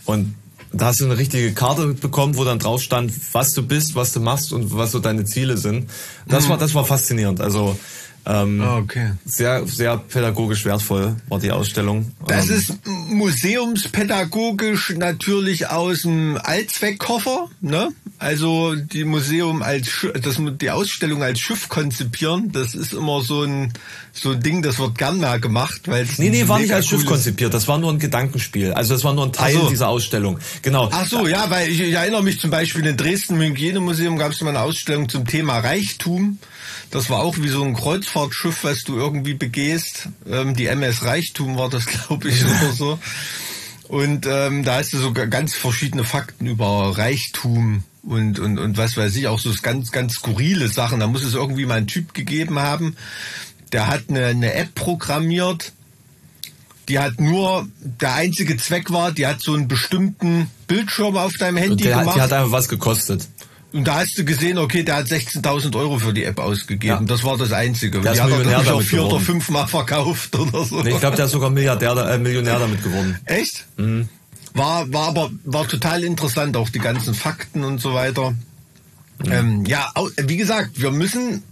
[0.05, 0.35] Und
[0.73, 4.13] da hast du eine richtige Karte bekommen, wo dann drauf stand, was du bist, was
[4.13, 5.89] du machst und was so deine Ziele sind.
[6.27, 6.51] Das mhm.
[6.51, 7.41] war, das war faszinierend.
[7.41, 7.79] Also
[8.27, 9.13] ähm, ah, okay.
[9.25, 12.11] Sehr, sehr pädagogisch wertvoll war die Ausstellung.
[12.27, 17.91] Das ähm, ist museumspädagogisch natürlich aus dem Allzweckkoffer, ne?
[18.19, 23.73] Also die Museum als das die Ausstellung als Schiff konzipieren, das ist immer so ein
[24.13, 26.87] so ein Ding, das wird gern mal gemacht, weil es Nee, nee, war nicht als
[26.87, 28.73] Schiff konzipiert, das war nur ein Gedankenspiel.
[28.73, 29.69] Also das war nur ein Teil so.
[29.69, 30.39] dieser Ausstellung.
[30.63, 30.89] Genau.
[30.91, 34.33] Ach so, ja, weil ich, ich erinnere mich zum Beispiel in Dresden im Hygienemuseum gab
[34.33, 36.39] es mal eine Ausstellung zum Thema Reichtum.
[36.91, 37.75] Das war auch wie so ein
[38.17, 40.09] Kreuzfahrtschiff, was du irgendwie begehst.
[40.29, 42.99] Ähm, die MS Reichtum war das, glaube ich, oder so.
[43.89, 48.97] Und ähm, da hast du so ganz verschiedene Fakten über Reichtum und, und, und was
[48.97, 51.01] weiß ich, auch so ganz, ganz skurrile Sachen.
[51.01, 52.97] Da muss es irgendwie mal einen Typ gegeben haben,
[53.73, 55.73] der hat eine, eine App programmiert,
[56.89, 61.57] die hat nur, der einzige Zweck war, die hat so einen bestimmten Bildschirm auf deinem
[61.57, 62.17] Handy der, gemacht.
[62.17, 63.29] Die hat einfach was gekostet.
[63.77, 67.01] Und da hast du gesehen, okay, der hat 16.000 Euro für die App ausgegeben.
[67.01, 67.05] Ja.
[67.07, 68.01] Das war das Einzige.
[68.01, 70.83] Der die hat er auch vier oder fünf Mal verkauft oder so.
[70.83, 73.19] Nee, ich glaube, der ist sogar Milliardär, äh, Millionär damit gewonnen.
[73.27, 73.67] Echt?
[73.77, 74.09] Mhm.
[74.55, 78.31] War, war aber war total interessant, auch die ganzen Fakten und so weiter.
[79.23, 79.33] Mhm.
[79.33, 81.43] Ähm, ja, wie gesagt, wir müssen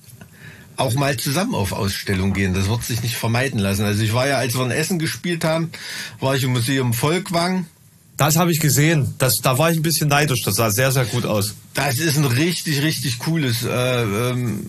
[0.76, 2.54] auch mal zusammen auf Ausstellung gehen.
[2.54, 3.84] Das wird sich nicht vermeiden lassen.
[3.84, 5.70] Also ich war ja, als wir in Essen gespielt haben,
[6.20, 7.66] war ich im Museum Volkwang
[8.16, 9.14] das habe ich gesehen.
[9.18, 10.42] Das, da war ich ein bisschen neidisch.
[10.42, 11.54] Das sah sehr, sehr gut aus.
[11.74, 14.66] Das ist ein richtig, richtig cooles, äh, ähm,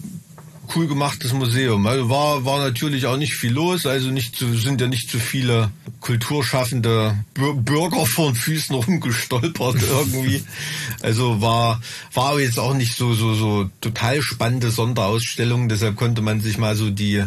[0.75, 1.85] cool gemachtes Museum.
[1.85, 3.85] Also war, war natürlich auch nicht viel los.
[3.85, 10.43] Also nicht zu, sind ja nicht zu viele kulturschaffende Bürger vor den Füßen rumgestolpert irgendwie.
[11.01, 11.81] Also war,
[12.13, 15.69] war jetzt auch nicht so, so, so total spannende Sonderausstellung.
[15.69, 17.23] Deshalb konnte man sich mal so die,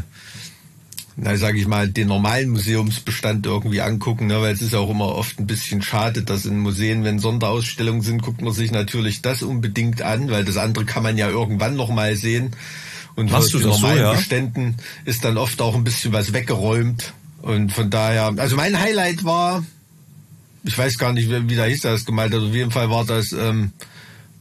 [1.21, 4.41] na, sage ich mal, den normalen Museumsbestand irgendwie angucken, ne?
[4.41, 8.23] weil es ist auch immer oft ein bisschen schade, dass in Museen, wenn Sonderausstellungen sind,
[8.23, 11.91] guckt man sich natürlich das unbedingt an, weil das andere kann man ja irgendwann noch
[11.91, 12.53] mal sehen.
[13.17, 14.13] Und Machst aus den normalen so, ja?
[14.13, 14.77] Beständen
[15.07, 17.13] ist dann oft auch ein bisschen was weggeräumt.
[17.43, 19.65] Und von daher, also mein Highlight war,
[20.63, 23.05] ich weiß gar nicht, wie, wie da hieß das gemalt hat, auf jeden Fall war
[23.05, 23.73] das ähm,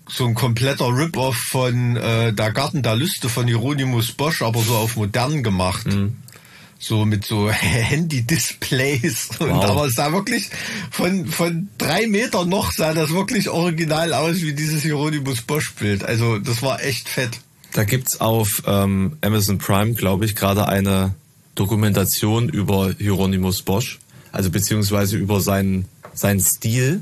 [0.07, 4.75] so ein kompletter Rip-Off von äh, Der Garten der Lüste von Hieronymus Bosch, aber so
[4.75, 5.87] auf modern gemacht.
[5.87, 6.17] Mhm
[6.79, 9.29] so mit so Handy-Displays.
[9.39, 9.63] Wow.
[9.63, 10.49] aber es sah wirklich
[10.91, 16.03] von, von drei Metern noch sah das wirklich original aus wie dieses Hieronymus Bosch-Bild.
[16.03, 17.39] Also das war echt fett.
[17.73, 21.13] Da gibt's auf ähm, Amazon Prime, glaube ich, gerade eine
[21.55, 23.99] Dokumentation über Hieronymus Bosch,
[24.31, 27.01] also beziehungsweise über seinen, seinen Stil.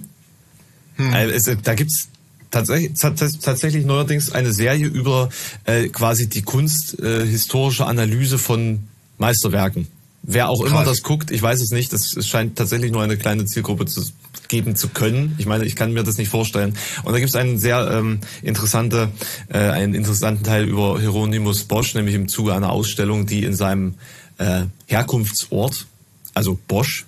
[0.96, 1.14] Hm.
[1.14, 2.08] Also, da gibt's
[2.52, 5.30] tatsächlich, tatsächlich neuerdings eine Serie über
[5.66, 9.88] äh, quasi die kunsthistorische äh, Analyse von Meisterwerken.
[10.24, 10.72] Wer auch Krass.
[10.72, 14.02] immer das guckt, ich weiß es nicht, das scheint tatsächlich nur eine kleine Zielgruppe zu,
[14.48, 15.36] geben zu können.
[15.38, 16.76] Ich meine, ich kann mir das nicht vorstellen.
[17.04, 19.10] Und da gibt es einen sehr ähm, interessante,
[19.50, 23.96] äh, einen interessanten Teil über Hieronymus Bosch, nämlich im Zuge einer Ausstellung, die in seinem
[24.40, 25.86] äh, Herkunftsort,
[26.34, 27.06] also Bosch,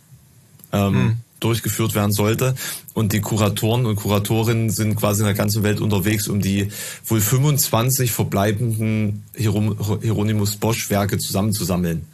[0.72, 1.18] ähm, hm.
[1.40, 2.56] Durchgeführt werden sollte.
[2.94, 6.70] Und die Kuratoren und Kuratorinnen sind quasi in der ganzen Welt unterwegs, um die
[7.06, 12.06] wohl 25 verbleibenden Hieronymus Bosch Werke zusammenzusammeln.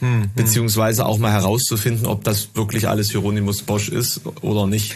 [0.00, 4.94] Hm, beziehungsweise auch mal herauszufinden, ob das wirklich alles Hieronymus Bosch ist oder nicht.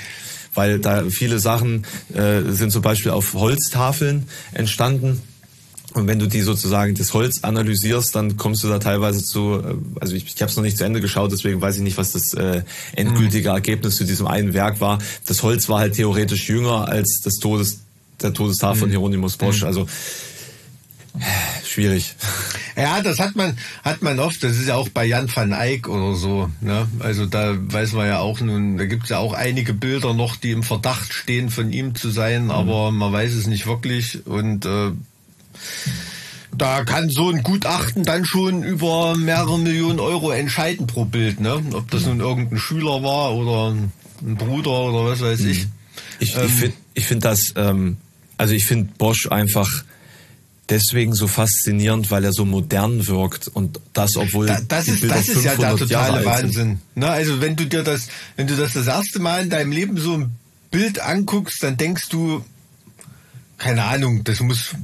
[0.52, 5.22] Weil da viele Sachen äh, sind zum Beispiel auf Holztafeln entstanden.
[5.92, 9.74] Und wenn du die sozusagen das Holz analysierst, dann kommst du da teilweise zu, äh,
[10.00, 12.12] also ich, ich habe es noch nicht zu Ende geschaut, deswegen weiß ich nicht, was
[12.12, 12.62] das äh,
[12.94, 13.56] endgültige hm.
[13.56, 14.98] Ergebnis zu diesem einen Werk war.
[15.26, 17.80] Das Holz war halt theoretisch jünger als das Todes,
[18.22, 18.80] der Todestafel mhm.
[18.80, 19.62] von Hieronymus Bosch.
[19.62, 19.66] Mhm.
[19.66, 19.86] Also
[21.66, 22.14] schwierig.
[22.76, 24.42] Ja, das hat man, hat man oft.
[24.44, 26.50] Das ist ja auch bei Jan van Eyck oder so.
[26.60, 26.86] Ne?
[27.00, 30.36] Also da weiß man ja auch nun, da gibt es ja auch einige Bilder noch,
[30.36, 32.50] die im Verdacht stehen, von ihm zu sein, mhm.
[32.50, 34.26] aber man weiß es nicht wirklich.
[34.26, 34.92] Und äh,
[36.56, 41.62] da kann so ein Gutachten dann schon über mehrere Millionen Euro entscheiden pro Bild, ne?
[41.72, 45.68] Ob das nun irgendein Schüler war oder ein Bruder oder was weiß ich.
[46.18, 47.96] Ich, ähm, ich finde ich find das, ähm,
[48.36, 49.84] also ich finde Bosch einfach
[50.68, 55.28] deswegen so faszinierend, weil er so modern wirkt und das, obwohl da, das ist das
[55.28, 56.80] ist ja der totale Wahnsinn.
[56.94, 59.96] Ne, also wenn du dir das, wenn du das das erste Mal in deinem Leben
[59.98, 60.36] so ein
[60.70, 62.44] Bild anguckst, dann denkst du,
[63.58, 64.74] keine Ahnung, das muss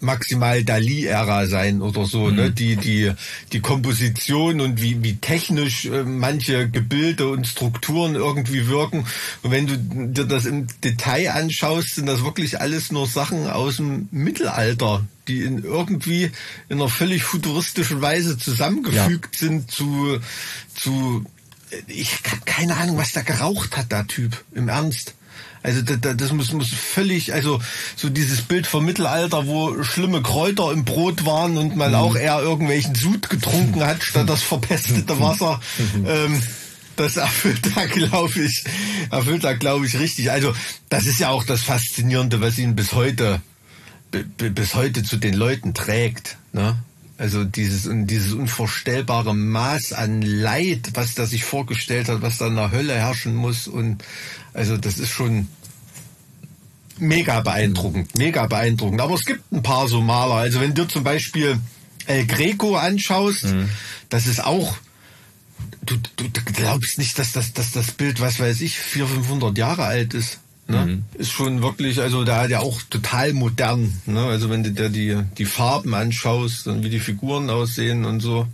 [0.00, 2.30] maximal Dali-Ära sein oder so, ne?
[2.30, 2.36] mhm.
[2.36, 2.50] ne?
[2.50, 3.12] Die, die,
[3.52, 9.06] die Komposition und wie, wie technisch äh, manche Gebilde und Strukturen irgendwie wirken.
[9.42, 13.76] Und wenn du dir das im Detail anschaust, sind das wirklich alles nur Sachen aus
[13.76, 16.30] dem Mittelalter, die in irgendwie
[16.68, 19.48] in einer völlig futuristischen Weise zusammengefügt ja.
[19.48, 20.20] sind zu,
[20.74, 21.24] zu,
[21.86, 25.15] ich habe keine Ahnung, was da geraucht hat, der Typ, im Ernst.
[25.66, 27.60] Also das, das muss, muss völlig, also
[27.96, 31.96] so dieses Bild vom Mittelalter, wo schlimme Kräuter im Brot waren und man mhm.
[31.96, 35.60] auch eher irgendwelchen Sud getrunken hat, statt das verpestete Wasser.
[35.96, 36.06] Mhm.
[36.06, 36.42] Ähm,
[36.94, 38.62] das erfüllt da, glaube ich,
[39.10, 40.30] erfüllt da, glaube ich, richtig.
[40.30, 40.54] Also
[40.88, 43.40] das ist ja auch das Faszinierende, was ihn bis heute,
[44.12, 46.38] bis heute zu den Leuten trägt.
[46.52, 46.76] Ne?
[47.18, 52.56] Also dieses, dieses unvorstellbare Maß an Leid, was der sich vorgestellt hat, was da in
[52.56, 53.68] der Hölle herrschen muss.
[53.68, 54.04] Und
[54.52, 55.48] also das ist schon
[56.98, 59.00] mega beeindruckend, mega beeindruckend.
[59.00, 60.34] Aber es gibt ein paar so Maler.
[60.34, 61.58] Also wenn du zum Beispiel
[62.06, 63.68] El Greco anschaust, mhm.
[64.08, 64.76] das ist auch,
[65.84, 69.84] du, du, glaubst nicht, dass das, dass das Bild, was weiß ich, 400, 500 Jahre
[69.84, 70.38] alt ist.
[70.68, 70.86] Ne?
[70.86, 71.04] Mhm.
[71.14, 74.00] Ist schon wirklich, also da hat ja auch total modern.
[74.06, 74.24] Ne?
[74.24, 78.48] Also wenn du dir die, die Farben anschaust und wie die Figuren aussehen und so,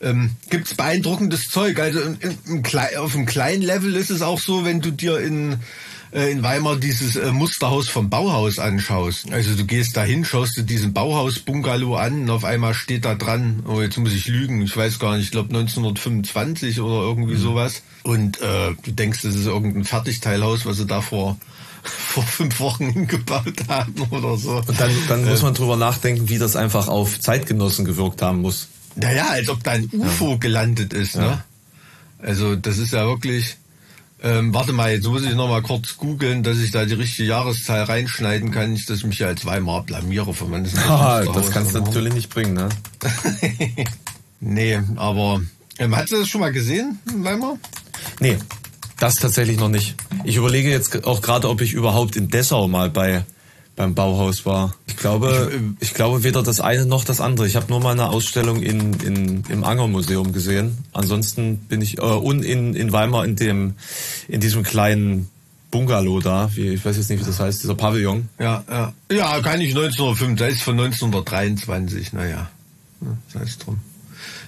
[0.00, 1.78] ähm, gibt's beeindruckendes Zeug.
[1.78, 5.18] Also in, in, in, auf einem kleinen Level ist es auch so, wenn du dir
[5.18, 5.56] in äh,
[6.12, 9.32] in Weimar dieses äh, Musterhaus vom Bauhaus anschaust.
[9.32, 13.62] Also du gehst dahin, schaust dir diesen Bauhaus-Bungalow an und auf einmal steht da dran,
[13.66, 17.40] oh jetzt muss ich lügen, ich weiß gar nicht, ich glaube 1925 oder irgendwie mhm.
[17.40, 17.82] sowas.
[18.02, 21.38] Und äh, du denkst, das ist irgendein Fertigteilhaus, was sie da vor
[21.82, 24.56] vor fünf Wochen hingebaut haben oder so.
[24.56, 28.68] Und dann, dann muss man drüber nachdenken, wie das einfach auf Zeitgenossen gewirkt haben muss.
[28.94, 30.36] Naja, als ob da ein UFO ja.
[30.36, 31.16] gelandet ist.
[31.16, 31.22] Ne?
[31.22, 31.44] Ja.
[32.18, 33.56] Also das ist ja wirklich,
[34.22, 37.28] ähm, warte mal, jetzt muss ich noch mal kurz googeln, dass ich da die richtige
[37.28, 41.50] Jahreszahl reinschneiden kann, nicht, dass ich mich ja als Weimar blamiere von meinem ah, Das
[41.50, 42.68] kannst du natürlich nicht bringen, ne?
[44.40, 45.42] nee, aber
[45.78, 47.58] ähm, hast du das schon mal gesehen, Weimar?
[48.20, 48.38] Nee,
[48.98, 49.96] das tatsächlich noch nicht.
[50.22, 53.24] Ich überlege jetzt auch gerade, ob ich überhaupt in Dessau mal bei
[53.76, 54.74] beim Bauhaus war.
[54.86, 57.46] Ich glaube, ich, ich glaube weder das eine noch das andere.
[57.46, 60.78] Ich habe nur mal eine Ausstellung in, in, im Anger Museum gesehen.
[60.92, 63.74] Ansonsten bin ich äh, und in, in Weimar in dem
[64.28, 65.28] in diesem kleinen
[65.70, 68.28] Bungalow da, wie, ich weiß jetzt nicht, wie das heißt, dieser Pavillon.
[68.38, 68.92] Ja, ja.
[69.10, 72.50] Ja, kann ich 1905, das ist von 1923, naja.
[73.32, 73.80] Das heißt drum.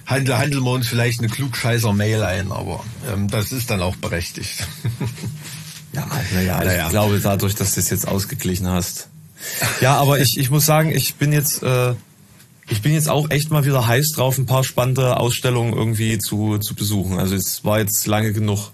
[0.05, 3.95] Handel, handeln wir uns vielleicht eine klugscheißer Mail ein, aber ähm, das ist dann auch
[3.95, 4.67] berechtigt.
[5.93, 9.09] ja, naja, naja, ich glaube dadurch, dass du es jetzt ausgeglichen hast,
[9.81, 11.93] ja, aber ich, ich muss sagen, ich bin jetzt, äh,
[12.67, 16.57] ich bin jetzt auch echt mal wieder heiß drauf, ein paar spannende Ausstellungen irgendwie zu,
[16.57, 17.19] zu besuchen.
[17.19, 18.71] Also es war jetzt lange genug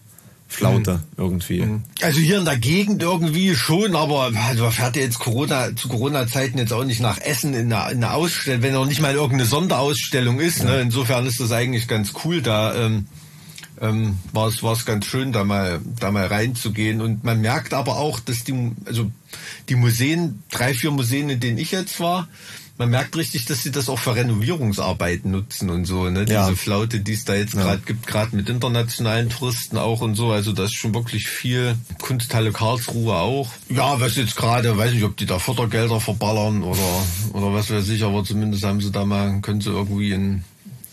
[0.51, 0.99] Flaute mhm.
[1.17, 1.61] irgendwie.
[1.61, 1.83] Mhm.
[2.01, 6.57] Also hier in der Gegend irgendwie schon, aber also fährt ja jetzt Corona zu Corona-Zeiten
[6.57, 9.45] jetzt auch nicht nach Essen in einer, in einer Ausstellung, wenn auch nicht mal irgendeine
[9.45, 10.59] Sonderausstellung ist.
[10.59, 10.65] Ja.
[10.65, 10.81] Ne?
[10.81, 12.75] Insofern ist das eigentlich ganz cool da.
[12.75, 13.07] Ähm,
[13.81, 17.01] ähm, war es war es ganz schön, da mal da mal reinzugehen.
[17.01, 19.11] Und man merkt aber auch, dass die also
[19.69, 22.27] die Museen, drei vier Museen, in denen ich jetzt war,
[22.77, 26.25] man merkt richtig, dass sie das auch für Renovierungsarbeiten nutzen und so, ne?
[26.27, 26.45] Ja.
[26.47, 27.61] Diese Flaute, die es da jetzt Ja.
[27.61, 30.31] gerade gibt, gerade mit internationalen Touristen auch und so.
[30.31, 31.75] Also das ist schon wirklich viel.
[31.99, 33.49] Kunsthalle Karlsruhe auch.
[33.69, 37.87] Ja, was jetzt gerade, weiß nicht, ob die da Fördergelder verballern oder oder was weiß
[37.89, 40.43] ich, aber zumindest haben sie da mal, können sie irgendwie in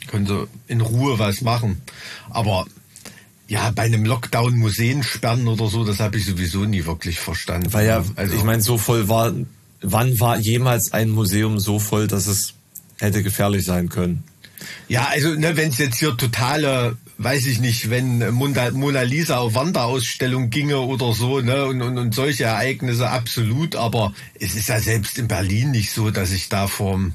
[0.09, 1.81] können sie in Ruhe was machen.
[2.31, 2.67] Aber
[3.49, 7.73] ja, bei einem Lockdown Museen sperren oder so, das habe ich sowieso nie wirklich verstanden.
[7.73, 9.33] Weil ja, also ich meine, so voll war,
[9.81, 12.55] wann war jemals ein Museum so voll, dass es
[12.99, 14.23] hätte gefährlich sein können?
[14.89, 19.39] Ja, also ne, wenn es jetzt hier totale, weiß ich nicht, wenn Mona, Mona Lisa
[19.39, 24.69] auf Wanderausstellung ginge oder so, ne, und, und, und solche Ereignisse absolut, aber es ist
[24.69, 27.15] ja selbst in Berlin nicht so, dass ich da vorm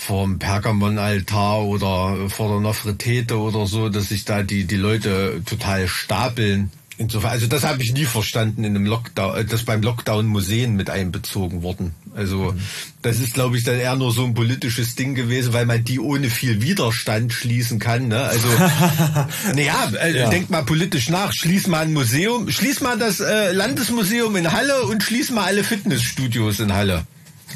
[0.00, 5.88] vorm Pergamon-Altar oder vor der Nofretete oder so, dass sich da die die Leute total
[5.88, 6.70] stapeln.
[6.96, 10.76] Insofern, also das habe ich nie verstanden in einem Lockdown, äh, das beim Lockdown Museen
[10.76, 11.94] mit einbezogen worden.
[12.14, 12.54] Also
[13.02, 15.98] das ist, glaube ich, dann eher nur so ein politisches Ding gewesen, weil man die
[16.00, 18.08] ohne viel Widerstand schließen kann.
[18.08, 18.20] Ne?
[18.20, 18.48] Also,
[19.54, 20.28] naja, äh, Ja.
[20.30, 21.32] denkt mal politisch nach.
[21.32, 25.64] Schließ mal ein Museum, schließ mal das äh, Landesmuseum in Halle und schließ mal alle
[25.64, 27.06] Fitnessstudios in Halle.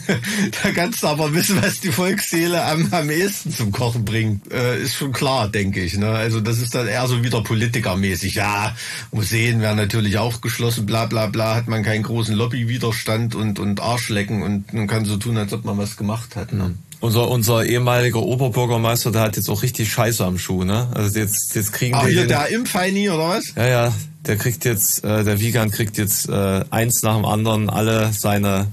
[0.63, 4.53] da kannst du aber wissen, was die Volksseele am, am ehesten zum Kochen bringt.
[4.53, 5.97] Äh, ist schon klar, denke ich.
[5.97, 6.09] Ne?
[6.09, 8.35] Also das ist dann eher so wieder politikermäßig.
[8.35, 8.75] Ja,
[9.13, 13.81] Museen werden natürlich auch geschlossen, bla bla bla, hat man keinen großen Lobbywiderstand und, und
[13.81, 16.53] Arschlecken und man kann so tun, als ob man was gemacht hat.
[16.53, 16.75] Ne?
[17.01, 20.89] Unser, unser ehemaliger Oberbürgermeister, der hat jetzt auch richtig Scheiße am Schuh, ne?
[20.95, 23.53] Also jetzt, jetzt kriegen Ah, wir hier der Impfheini oder was?
[23.57, 23.93] Ja, ja,
[24.27, 28.69] der kriegt jetzt, äh, der Wiegand kriegt jetzt äh, eins nach dem anderen alle seine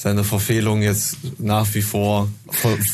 [0.00, 2.28] seine Verfehlung jetzt nach wie vor,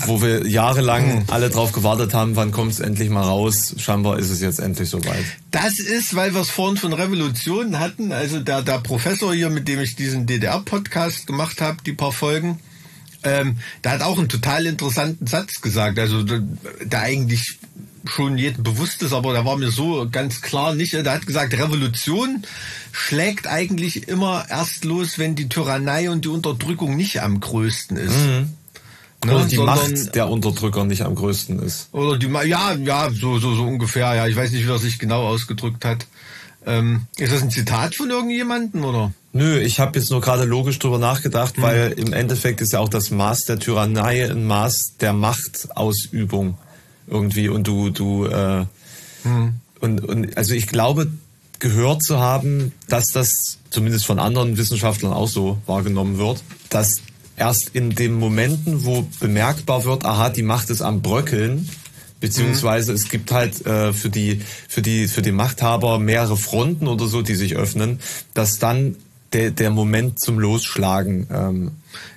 [0.06, 3.74] wo- wir jahrelang alle drauf gewartet haben, wann kommt es endlich mal raus.
[3.76, 5.22] Scheinbar ist es jetzt endlich soweit.
[5.50, 8.10] Das ist, weil wir es vorhin von Revolutionen hatten.
[8.10, 12.58] Also der, der Professor hier, mit dem ich diesen DDR-Podcast gemacht habe, die paar Folgen,
[13.22, 15.98] ähm, der hat auch einen total interessanten Satz gesagt.
[15.98, 16.42] Also der,
[16.84, 17.58] der eigentlich
[18.06, 20.92] schon jedem bewusst ist, aber der war mir so ganz klar nicht.
[20.92, 22.42] Der hat gesagt, Revolution
[22.92, 28.14] schlägt eigentlich immer erst los, wenn die Tyrannei und die Unterdrückung nicht am größten ist.
[28.16, 28.48] Ne,
[29.34, 31.88] Oder die sondern- Macht der Unterdrücker nicht am größten ist.
[31.92, 34.26] oder die, Ma- ja, ja, so, so, so ungefähr, ja.
[34.26, 36.06] Ich weiß nicht, wie er sich genau ausgedrückt hat.
[36.66, 39.12] Ähm, ist das ein Zitat von irgendjemandem, oder?
[39.32, 42.88] Nö, ich habe jetzt nur gerade logisch drüber nachgedacht, weil im Endeffekt ist ja auch
[42.88, 46.56] das Maß der Tyrannei ein Maß der Machtausübung
[47.06, 48.64] irgendwie und du du äh,
[49.80, 51.10] und und also ich glaube
[51.58, 57.00] gehört zu haben, dass das zumindest von anderen Wissenschaftlern auch so wahrgenommen wird, dass
[57.36, 61.68] erst in den Momenten, wo bemerkbar wird, aha, die Macht ist am bröckeln,
[62.20, 67.06] beziehungsweise es gibt halt äh, für die für die für die Machthaber mehrere Fronten oder
[67.06, 68.00] so, die sich öffnen,
[68.34, 68.96] dass dann
[69.32, 71.70] der der Moment zum Losschlagen ähm,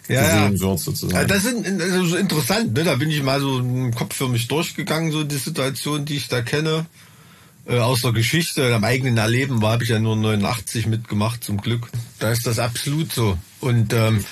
[0.07, 1.27] gesehen wird Ja, sozusagen.
[1.27, 2.83] das ist also so interessant, ne?
[2.83, 6.27] Da bin ich mal so im Kopf für mich durchgegangen, so die Situation, die ich
[6.27, 6.85] da kenne.
[7.67, 11.59] Äh, aus der Geschichte, am eigenen Erleben war, habe ich ja nur 89 mitgemacht, zum
[11.59, 11.89] Glück.
[12.19, 13.37] Da ist das absolut so.
[13.59, 14.23] Und, ähm,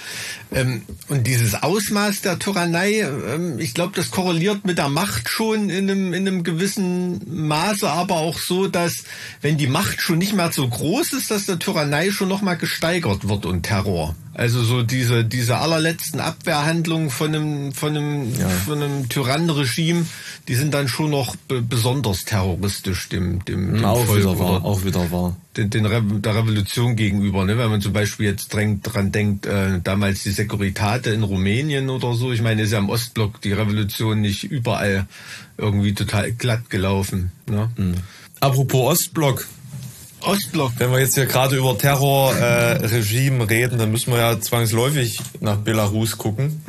[0.51, 5.69] ähm, und dieses Ausmaß der Tyrannei, ähm, ich glaube, das korreliert mit der Macht schon
[5.69, 9.03] in einem, in einem gewissen Maße, aber auch so, dass
[9.41, 13.27] wenn die Macht schon nicht mehr so groß ist, dass der Tyrannei schon nochmal gesteigert
[13.27, 14.15] wird und Terror.
[14.35, 18.33] Also so diese, diese allerletzten Abwehrhandlungen von einem, von einem,
[18.65, 20.05] von einem Tyrannenregime,
[20.47, 24.65] die sind dann schon noch be besonders terroristisch dem, dem, dem auch Volk wieder wahr,
[24.65, 25.37] auch wieder wahr.
[25.57, 27.45] Den, den Re der Revolution gegenüber.
[27.45, 27.57] Ne?
[27.57, 32.13] Wenn man zum Beispiel jetzt drängt, dran denkt, äh, damals die Securitate in Rumänien oder
[32.13, 32.31] so.
[32.31, 35.07] Ich meine, ist ja im Ostblock die Revolution nicht überall
[35.57, 37.31] irgendwie total glatt gelaufen.
[37.49, 37.69] Ne?
[38.39, 39.47] Apropos Ostblock,
[40.21, 40.73] Ostblock.
[40.77, 45.57] Wenn wir jetzt hier gerade über Terrorregime äh, reden, dann müssen wir ja zwangsläufig nach
[45.57, 46.61] Belarus gucken.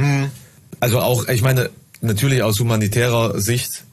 [0.79, 1.71] Also auch, ich meine,
[2.01, 3.86] natürlich aus humanitärer Sicht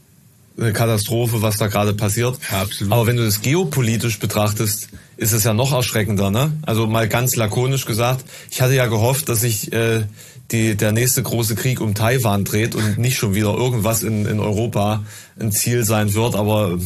[0.57, 2.37] eine Katastrophe, was da gerade passiert.
[2.51, 2.93] Ja, absolut.
[2.93, 6.53] Aber wenn du das geopolitisch betrachtest, ist es ja noch erschreckender, ne?
[6.63, 10.03] Also mal ganz lakonisch gesagt, ich hatte ja gehofft, dass sich äh,
[10.51, 14.39] die, der nächste große Krieg um Taiwan dreht und nicht schon wieder irgendwas in, in
[14.39, 15.03] Europa
[15.39, 16.77] ein Ziel sein wird, aber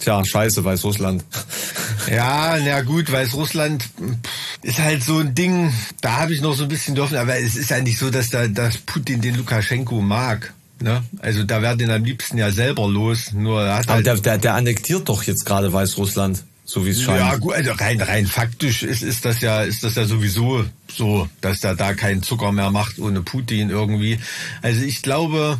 [0.00, 1.24] tja, scheiße, Weißrussland.
[2.10, 3.88] Ja, na gut, Weißrussland
[4.60, 7.56] ist halt so ein Ding, da habe ich noch so ein bisschen dürfen, aber es
[7.56, 10.52] ist ja nicht so, dass da dass Putin den Lukaschenko mag.
[10.80, 11.02] Ne?
[11.20, 13.32] Also da wäre den am liebsten ja selber los.
[13.32, 17.02] Nur hat Aber halt der, der, der annektiert doch jetzt gerade Weißrussland, so wie es
[17.02, 17.20] scheint.
[17.20, 21.28] Ja, gut, also rein, rein faktisch ist, ist das ja, ist das ja sowieso so,
[21.40, 24.18] dass er da keinen Zucker mehr macht ohne Putin irgendwie.
[24.62, 25.58] Also ich glaube,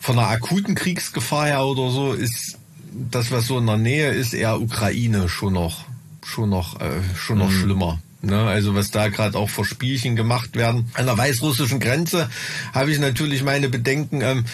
[0.00, 2.58] von einer akuten Kriegsgefahr her oder so ist
[3.10, 5.84] das, was so in der Nähe ist, eher Ukraine schon noch,
[6.24, 8.00] schon noch, äh, schon noch schlimmer.
[8.22, 8.38] Ne?
[8.38, 10.90] Also was da gerade auch für Spielchen gemacht werden.
[10.94, 12.28] An der weißrussischen Grenze
[12.72, 14.44] habe ich natürlich meine Bedenken, ähm,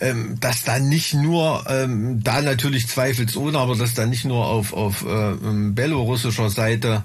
[0.00, 4.72] ähm, dass da nicht nur, ähm, da natürlich zweifelsohne, aber dass da nicht nur auf,
[4.72, 7.04] auf äh, ähm, belorussischer Seite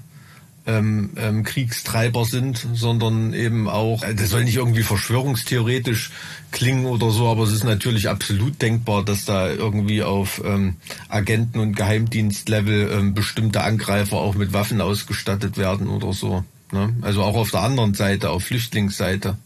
[0.68, 6.10] ähm, ähm, Kriegstreiber sind, sondern eben auch, äh, das soll nicht irgendwie verschwörungstheoretisch
[6.52, 10.76] klingen oder so, aber es ist natürlich absolut denkbar, dass da irgendwie auf ähm,
[11.08, 16.44] Agenten- und Geheimdienstlevel ähm, bestimmte Angreifer auch mit Waffen ausgestattet werden oder so.
[16.70, 16.94] Ne?
[17.00, 19.38] Also auch auf der anderen Seite, auf Flüchtlingsseite,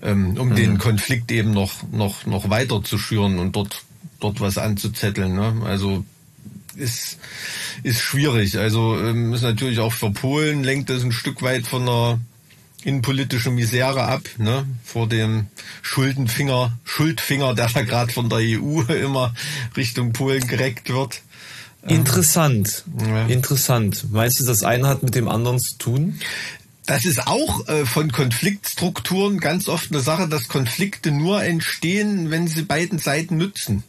[0.00, 0.54] ähm, um mhm.
[0.54, 3.82] den Konflikt eben noch, noch, noch weiter zu schüren und dort,
[4.20, 5.34] dort was anzuzetteln.
[5.34, 5.54] Ne?
[5.64, 6.04] Also
[6.76, 7.18] ist,
[7.82, 8.58] ist schwierig.
[8.58, 12.20] Also ähm, ist natürlich auch für Polen lenkt es ein Stück weit von einer
[12.84, 14.64] innenpolitischen Misere ab, ne?
[14.84, 15.48] vor dem
[15.82, 19.34] Schuldenfinger, Schuldfinger, der da gerade von der EU immer
[19.76, 21.22] Richtung Polen gereckt wird.
[21.82, 23.26] Ähm, interessant, ja.
[23.26, 24.06] interessant.
[24.10, 26.20] Meinst du, das eine hat mit dem anderen zu tun?
[26.86, 32.46] Das ist auch äh, von Konfliktstrukturen ganz oft eine Sache, dass Konflikte nur entstehen, wenn
[32.46, 33.82] sie beiden Seiten nützen.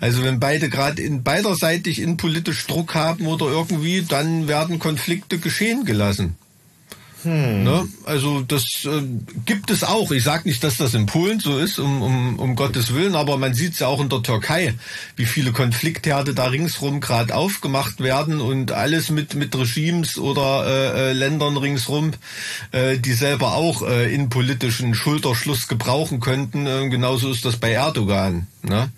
[0.00, 5.84] Also wenn beide gerade in beiderseitig innenpolitisch Druck haben oder irgendwie, dann werden Konflikte geschehen
[5.84, 6.36] gelassen.
[7.24, 7.64] Hm.
[7.64, 7.88] Ne?
[8.04, 9.02] Also das äh,
[9.44, 10.12] gibt es auch.
[10.12, 13.36] Ich sage nicht, dass das in Polen so ist, um, um, um Gottes Willen, aber
[13.38, 14.74] man sieht es ja auch in der Türkei,
[15.16, 21.10] wie viele Konfliktherde da ringsrum gerade aufgemacht werden und alles mit, mit Regimes oder äh,
[21.10, 22.12] äh, Ländern ringsrum,
[22.70, 26.66] äh, die selber auch äh, in politischen Schulterschluss gebrauchen könnten.
[26.66, 28.46] Äh, genauso ist das bei Erdogan.
[28.62, 28.90] Ne?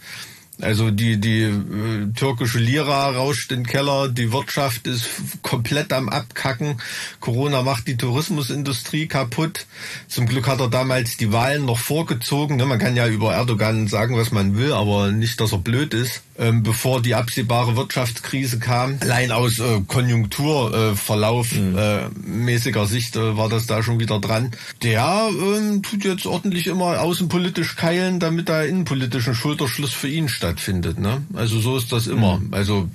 [0.63, 5.07] Also die, die äh, türkische Lira rauscht in den Keller, die Wirtschaft ist
[5.43, 6.81] komplett am Abkacken.
[7.21, 9.67] Corona macht die Tourismusindustrie kaputt.
[10.09, 12.57] Zum Glück hat er damals die Wahlen noch vorgezogen.
[12.57, 12.67] Ne?
[12.67, 16.23] Man kann ja über Erdogan sagen, was man will, aber nicht, dass er blöd ist
[16.41, 18.97] ähm, bevor die absehbare Wirtschaftskrise kam.
[19.01, 21.77] Allein aus äh, Konjunkturverlauf mhm.
[21.77, 24.51] äh, mäßiger Sicht äh, war das da schon wieder dran.
[24.83, 30.99] Der ähm, tut jetzt ordentlich immer außenpolitisch keilen, damit da innenpolitischen Schulterschluss für ihn stattfindet.
[30.99, 31.23] Ne?
[31.35, 32.39] Also so ist das immer.
[32.39, 32.53] Mhm.
[32.53, 32.89] Also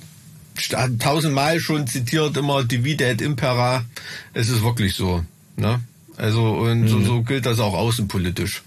[0.98, 3.84] tausendmal schon zitiert immer Divide et Impera.
[4.34, 5.24] Es ist wirklich so.
[5.56, 5.80] Ne?
[6.16, 6.88] Also und mhm.
[6.88, 8.62] so, so gilt das auch außenpolitisch.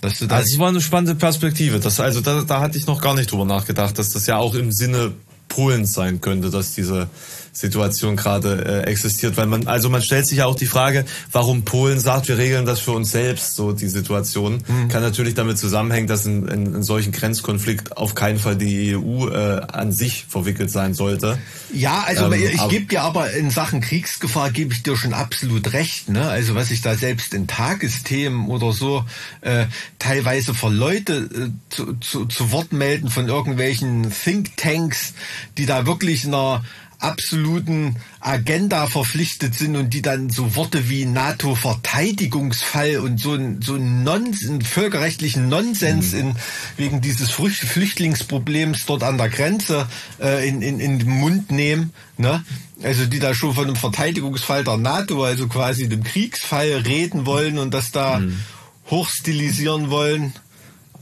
[0.00, 1.78] Das, das, das war eine spannende Perspektive.
[1.78, 4.54] Das, also da, da hatte ich noch gar nicht drüber nachgedacht, dass das ja auch
[4.54, 5.12] im Sinne
[5.48, 7.08] Polens sein könnte, dass diese
[7.52, 11.64] Situation gerade äh, existiert, weil man also man stellt sich ja auch die Frage, warum
[11.64, 14.88] Polen sagt, wir regeln das für uns selbst, so die Situation mhm.
[14.88, 19.28] kann natürlich damit zusammenhängen, dass in, in, in solchen Grenzkonflikt auf keinen Fall die EU
[19.28, 21.38] äh, an sich verwickelt sein sollte.
[21.74, 25.74] Ja, also ähm, ich gebe dir aber in Sachen Kriegsgefahr gebe ich dir schon absolut
[25.74, 26.28] recht, ne?
[26.28, 29.04] Also was ich da selbst in Tagesthemen oder so
[29.42, 29.66] äh,
[29.98, 35.12] teilweise für Leute äh, zu, zu, zu Wort melden von irgendwelchen Thinktanks,
[35.58, 36.64] die da wirklich einer
[37.02, 43.74] absoluten Agenda verpflichtet sind und die dann so Worte wie NATO-Verteidigungsfall und so ein, so
[43.74, 46.18] ein völkerrechtlichen Nonsens mhm.
[46.18, 46.36] in,
[46.76, 49.88] wegen dieses Flüchtlingsproblems dort an der Grenze
[50.20, 51.92] äh, in, in, in den Mund nehmen.
[52.16, 52.44] Ne?
[52.82, 57.58] Also die da schon von einem Verteidigungsfall der NATO, also quasi dem Kriegsfall reden wollen
[57.58, 58.38] und das da mhm.
[58.90, 60.34] hochstilisieren wollen.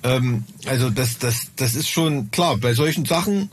[0.03, 3.51] Ähm, also das, das, das ist schon klar, bei solchen Sachen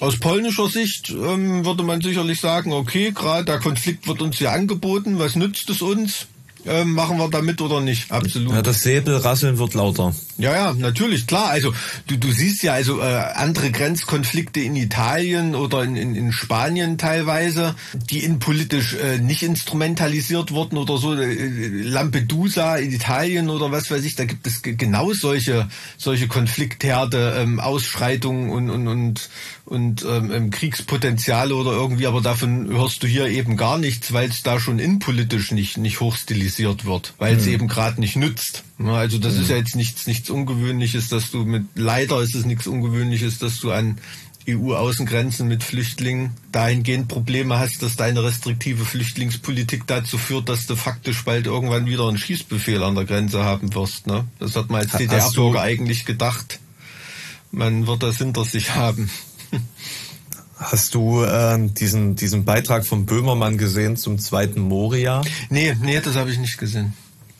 [0.00, 4.52] aus polnischer Sicht ähm, würde man sicherlich sagen, okay, gerade der Konflikt wird uns hier
[4.52, 6.26] angeboten, was nützt es uns?
[6.66, 8.10] ähm, machen wir damit oder nicht.
[8.10, 8.52] Absolut.
[8.52, 10.14] Ja, das Säbelrasseln wird lauter.
[10.38, 11.50] Ja, ja, natürlich, klar.
[11.50, 11.72] Also
[12.06, 16.98] du, du siehst ja also äh, andere Grenzkonflikte in Italien oder in, in, in Spanien
[16.98, 17.74] teilweise,
[18.10, 21.14] die innenpolitisch äh, nicht instrumentalisiert wurden oder so.
[21.14, 25.68] Äh, Lampedusa in Italien oder was weiß ich, da gibt es genau solche
[25.98, 29.28] solche Konfliktherde, ähm, Ausschreitungen und und und
[29.64, 34.42] und ähm, Kriegspotenziale oder irgendwie, aber davon hörst du hier eben gar nichts, weil es
[34.42, 37.52] da schon innenpolitisch nicht nicht hochstilisiert wird, weil es mhm.
[37.52, 38.64] eben gerade nicht nützt.
[38.84, 39.42] Also das mhm.
[39.42, 43.60] ist ja jetzt nichts nichts Ungewöhnliches, dass du mit leider ist es nichts Ungewöhnliches, dass
[43.60, 43.98] du an
[44.48, 51.24] EU-Außengrenzen mit Flüchtlingen dahingehend Probleme hast, dass deine restriktive Flüchtlingspolitik dazu führt, dass du faktisch
[51.24, 54.06] bald irgendwann wieder einen Schießbefehl an der Grenze haben wirst.
[54.06, 54.24] Ne?
[54.38, 56.58] Das hat man als DDR-Bürger eigentlich gedacht.
[57.52, 59.10] Man wird das hinter sich haben.
[60.56, 65.22] Hast du äh, diesen, diesen Beitrag von Böhmermann gesehen zum zweiten Moria?
[65.50, 66.94] Nee, nee, das habe ich nicht gesehen.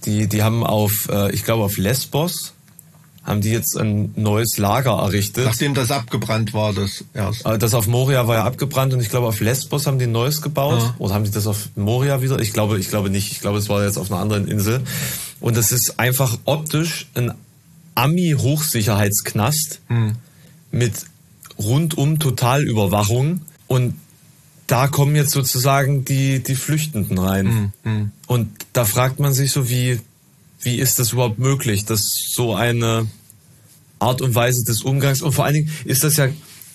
[0.04, 2.54] Die, die haben auf, äh, ich glaube auf Lesbos,
[3.24, 5.44] haben die jetzt ein neues Lager errichtet.
[5.44, 7.46] Nachdem das abgebrannt war, das erst.
[7.46, 10.12] Äh, das auf Moria war ja abgebrannt und ich glaube auf Lesbos haben die ein
[10.12, 10.80] neues gebaut.
[10.80, 10.94] Ja.
[10.98, 12.40] Oder haben die das auf Moria wieder?
[12.40, 13.30] Ich glaube, ich glaube nicht.
[13.30, 14.80] Ich glaube, es war jetzt auf einer anderen Insel.
[15.38, 17.32] Und das ist einfach optisch ein
[17.94, 20.16] Ami-Hochsicherheitsknast hm.
[20.72, 20.94] mit
[21.59, 23.94] rundum Totalüberwachung und
[24.66, 27.72] da kommen jetzt sozusagen die, die Flüchtenden rein.
[27.84, 28.12] Mhm.
[28.26, 30.00] Und da fragt man sich so, wie,
[30.61, 33.07] wie ist das überhaupt möglich, dass so eine
[33.98, 36.28] Art und Weise des Umgangs und vor allen Dingen ist das ja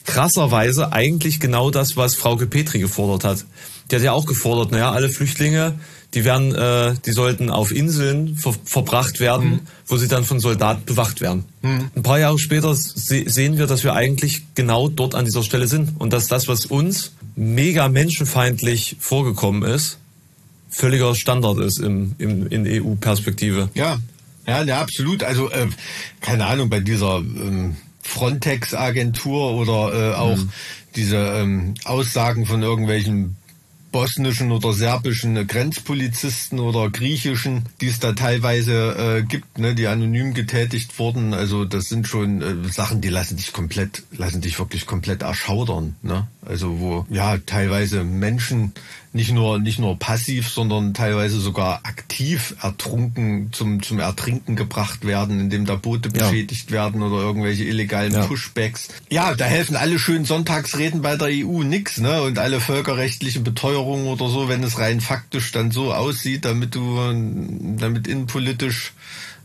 [0.05, 3.45] krasserweise eigentlich genau das, was Frau Petri gefordert hat.
[3.89, 5.75] Die hat ja auch gefordert, naja, alle Flüchtlinge,
[6.13, 9.59] die werden, äh, die sollten auf Inseln ver verbracht werden, mhm.
[9.85, 11.45] wo sie dann von Soldaten bewacht werden.
[11.61, 11.91] Mhm.
[11.95, 15.67] Ein paar Jahre später se sehen wir, dass wir eigentlich genau dort an dieser Stelle
[15.67, 19.97] sind und dass das, was uns mega menschenfeindlich vorgekommen ist,
[20.69, 23.69] völliger Standard ist im, im, in EU-Perspektive.
[23.73, 23.99] Ja,
[24.47, 25.23] ja, ja, absolut.
[25.23, 25.67] Also, äh,
[26.21, 30.49] keine Ahnung, bei dieser ähm, Frontex-Agentur oder äh, auch mhm.
[30.95, 33.35] diese ähm, Aussagen von irgendwelchen
[33.97, 40.35] bosnischen oder serbischen Grenzpolizisten oder griechischen, die es da teilweise äh, gibt, ne, die anonym
[40.35, 41.33] getätigt wurden.
[41.33, 45.95] Also das sind schon äh, Sachen, die lassen dich komplett, lassen dich wirklich komplett erschaudern.
[46.03, 46.27] Ne?
[46.47, 48.73] Also wo ja teilweise Menschen
[49.13, 55.39] nicht nur nicht nur passiv, sondern teilweise sogar aktiv ertrunken zum zum Ertrinken gebracht werden,
[55.39, 56.77] indem da Boote beschädigt ja.
[56.77, 58.25] werden oder irgendwelche illegalen ja.
[58.25, 58.87] Pushbacks.
[59.09, 62.21] Ja, da helfen alle schönen Sonntagsreden bei der EU nix, ne?
[62.21, 66.97] Und alle völkerrechtlichen Beteuerungen oder so, wenn es rein faktisch dann so aussieht, damit du
[67.77, 68.93] damit innenpolitisch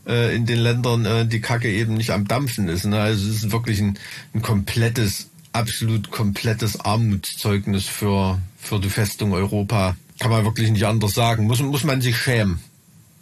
[0.07, 2.85] äh, in den Ländern äh, die Kacke eben nicht am Dampfen ist.
[2.85, 2.99] Ne?
[2.99, 3.97] Also es ist wirklich ein,
[4.33, 9.95] ein komplettes absolut komplettes Armutszeugnis für, für die Festung Europa.
[10.19, 11.45] Kann man wirklich nicht anders sagen.
[11.45, 12.59] Muss, muss man sich schämen.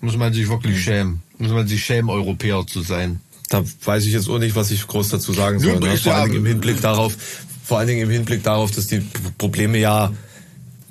[0.01, 0.81] Muss man sich wirklich mhm.
[0.81, 1.21] schämen.
[1.37, 3.19] Muss man sich schämen, Europäer zu sein.
[3.49, 5.79] Da weiß ich jetzt auch nicht, was ich groß dazu sagen soll.
[5.79, 5.97] Ne?
[5.97, 7.15] Vor allen Dingen im Hinblick darauf,
[7.63, 9.01] vor allen Dingen im Hinblick darauf, dass die
[9.37, 10.11] Probleme ja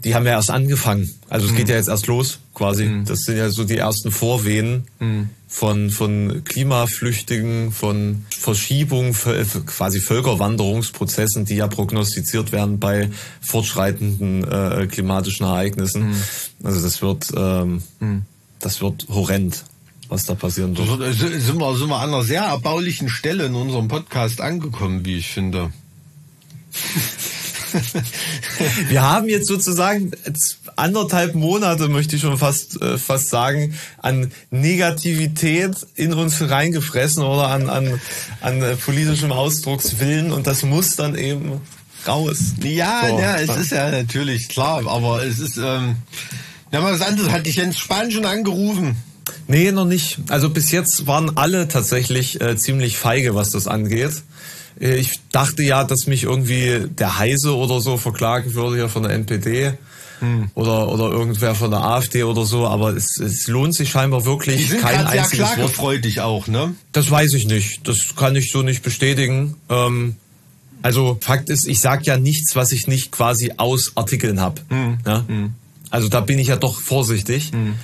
[0.05, 1.11] die haben ja erst angefangen.
[1.28, 1.57] Also es mhm.
[1.57, 2.86] geht ja jetzt erst los, quasi.
[2.86, 3.05] Mhm.
[3.05, 5.30] Das sind ja so die ersten Vorwehen mhm.
[5.53, 15.44] Von, von Klimaflüchtigen, von Verschiebungen, quasi Völkerwanderungsprozessen, die ja prognostiziert werden bei fortschreitenden äh, klimatischen
[15.44, 16.11] Ereignissen.
[16.11, 16.22] Mhm.
[16.62, 18.22] Also das wird, ähm, mhm.
[18.61, 19.64] das wird horrend
[20.09, 20.88] was da passieren wird.
[21.14, 25.28] Sind wir, sind wir an einer sehr erbaulichen Stelle in unserem Podcast angekommen, wie ich
[25.28, 25.72] finde.
[28.88, 30.11] Wir haben jetzt sozusagen
[30.81, 37.49] anderthalb Monate, möchte ich schon fast, äh, fast sagen, an Negativität in uns reingefressen oder
[37.49, 38.01] an, an,
[38.41, 41.61] an äh, politischem Ausdruckswillen und das muss dann eben
[42.07, 42.55] raus.
[42.62, 43.18] Ja, so.
[43.18, 45.97] ja, es ist ja natürlich klar, aber es ist, ähm,
[46.72, 47.31] ja, was anderes.
[47.31, 48.97] Hat dich Jens Spahn schon angerufen?
[49.49, 50.18] Nee, noch nicht.
[50.28, 54.22] Also bis jetzt waren alle tatsächlich äh, ziemlich feige, was das angeht.
[54.81, 59.03] Äh, ich dachte ja, dass mich irgendwie der Heise oder so verklagen würde hier von
[59.03, 59.74] der NPD.
[60.21, 60.51] Hm.
[60.55, 64.57] Oder, oder irgendwer von der AfD oder so, aber es, es lohnt sich scheinbar wirklich
[64.57, 66.75] Die sind kein einziges sehr klagefreudig auch, ne?
[66.93, 67.87] Das weiß ich nicht.
[67.89, 69.57] Das kann ich so nicht bestätigen.
[69.68, 70.16] Ähm,
[70.83, 74.61] also Fakt ist, ich sage ja nichts, was ich nicht quasi aus Artikeln habe.
[74.68, 74.99] Hm.
[75.07, 75.25] Ja?
[75.27, 75.55] Hm.
[75.91, 77.53] Also da bin ich ja doch vorsichtig.
[77.53, 77.75] Hm.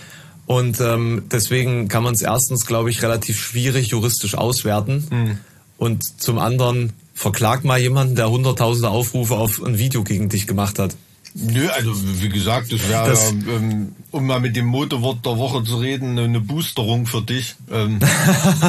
[0.47, 5.07] Und ähm, deswegen kann man es erstens, glaube ich, relativ schwierig juristisch auswerten.
[5.11, 5.39] Hm
[5.78, 10.78] und zum anderen verklag mal jemanden, der hunderttausende Aufrufe auf ein Video gegen dich gemacht
[10.78, 10.97] hat.
[11.39, 15.76] Nö, also wie gesagt, das wäre, ähm, um mal mit dem Motorwort der Woche zu
[15.76, 17.57] reden, eine Boosterung für dich.
[17.70, 17.99] Ähm,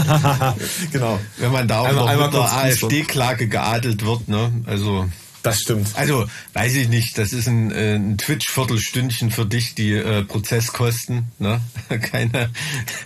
[0.92, 1.18] genau.
[1.38, 4.52] Wenn man da auch einmal, noch einmal mit der AfD-Klage geadelt wird, ne?
[4.66, 5.08] Also
[5.48, 5.90] das stimmt.
[5.96, 11.32] Also, weiß ich nicht, das ist ein, äh, ein Twitch-Viertelstündchen für dich, die äh, Prozesskosten.
[11.40, 11.62] Ne?
[12.02, 12.50] Keine.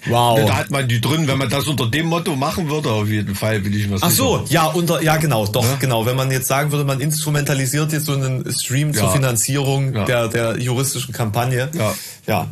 [0.07, 0.39] Wow.
[0.45, 3.35] Da hat man die drin, wenn man das unter dem Motto machen würde, auf jeden
[3.35, 4.11] Fall, will ich mal sagen.
[4.11, 5.75] Ach so, ja, unter, ja, genau, doch, ja?
[5.75, 6.05] genau.
[6.05, 9.01] Wenn man jetzt sagen würde, man instrumentalisiert jetzt so einen Stream ja.
[9.01, 10.05] zur Finanzierung ja.
[10.05, 11.69] der, der juristischen Kampagne.
[11.73, 11.93] Ja.
[12.27, 12.47] Ja,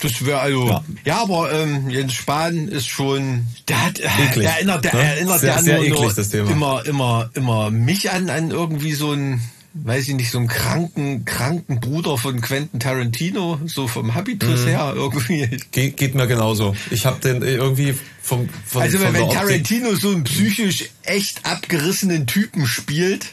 [0.00, 0.66] das wäre also.
[0.66, 0.84] Ja.
[1.04, 3.46] ja, aber ähm, Jens Spahn ist schon.
[3.68, 4.00] Der hat.
[4.00, 5.02] Äh, eklig, der erinnert, der, ne?
[5.02, 6.50] erinnert sehr, der sehr eklig, nur, das Thema.
[6.50, 9.40] immer, immer, immer mich an, an irgendwie so ein,
[9.74, 14.68] weiß ich nicht, so einen kranken, kranken Bruder von Quentin Tarantino, so vom Habitus mhm.
[14.68, 15.48] her irgendwie.
[15.70, 16.74] Ge geht mir genauso.
[16.90, 18.48] Ich habe den irgendwie vom.
[18.66, 23.26] Von, also wenn, wenn Tarantino so einen psychisch echt abgerissenen Typen spielt,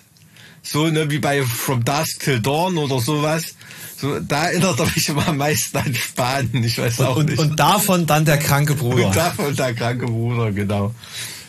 [0.63, 3.56] so ne, wie bei From Dusk Till Dawn oder sowas
[3.95, 6.63] so, da erinnert er mich immer am meisten an Spanien.
[6.63, 7.39] Ich weiß auch und, nicht.
[7.39, 9.07] Und davon dann der kranke Bruder.
[9.07, 10.93] Und davon der kranke Bruder, genau.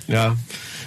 [0.07, 0.37] Ja.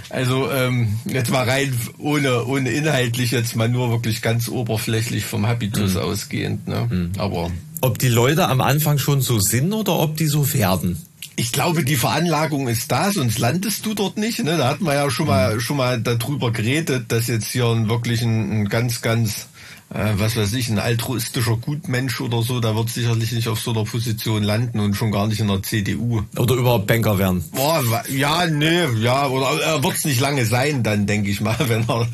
[0.10, 5.48] Also ähm, jetzt mal rein ohne ohne inhaltlich jetzt mal nur wirklich ganz oberflächlich vom
[5.48, 6.02] Habitus mhm.
[6.02, 6.68] ausgehend.
[6.68, 6.88] Ne?
[6.90, 7.12] Mhm.
[7.18, 7.50] Aber
[7.80, 11.02] ob die Leute am Anfang schon so sind oder ob die so werden?
[11.38, 14.44] Ich glaube, die Veranlagung ist da, sonst landest du dort nicht.
[14.44, 14.58] Ne?
[14.58, 15.60] Da hatten wir ja schon mal mhm.
[15.62, 19.48] schon mal darüber geredet, dass jetzt hier wirklich ein, ein ganz ganz
[19.94, 23.72] äh, was weiß ich, ein altruistischer Gutmensch oder so, der wird sicherlich nicht auf so
[23.72, 26.22] einer Position landen und schon gar nicht in der CDU.
[26.38, 27.44] Oder überhaupt Banker werden.
[27.52, 31.58] Boah, ja, nee, ja, oder er wird es nicht lange sein, dann denke ich mal,
[31.68, 32.08] wenn er,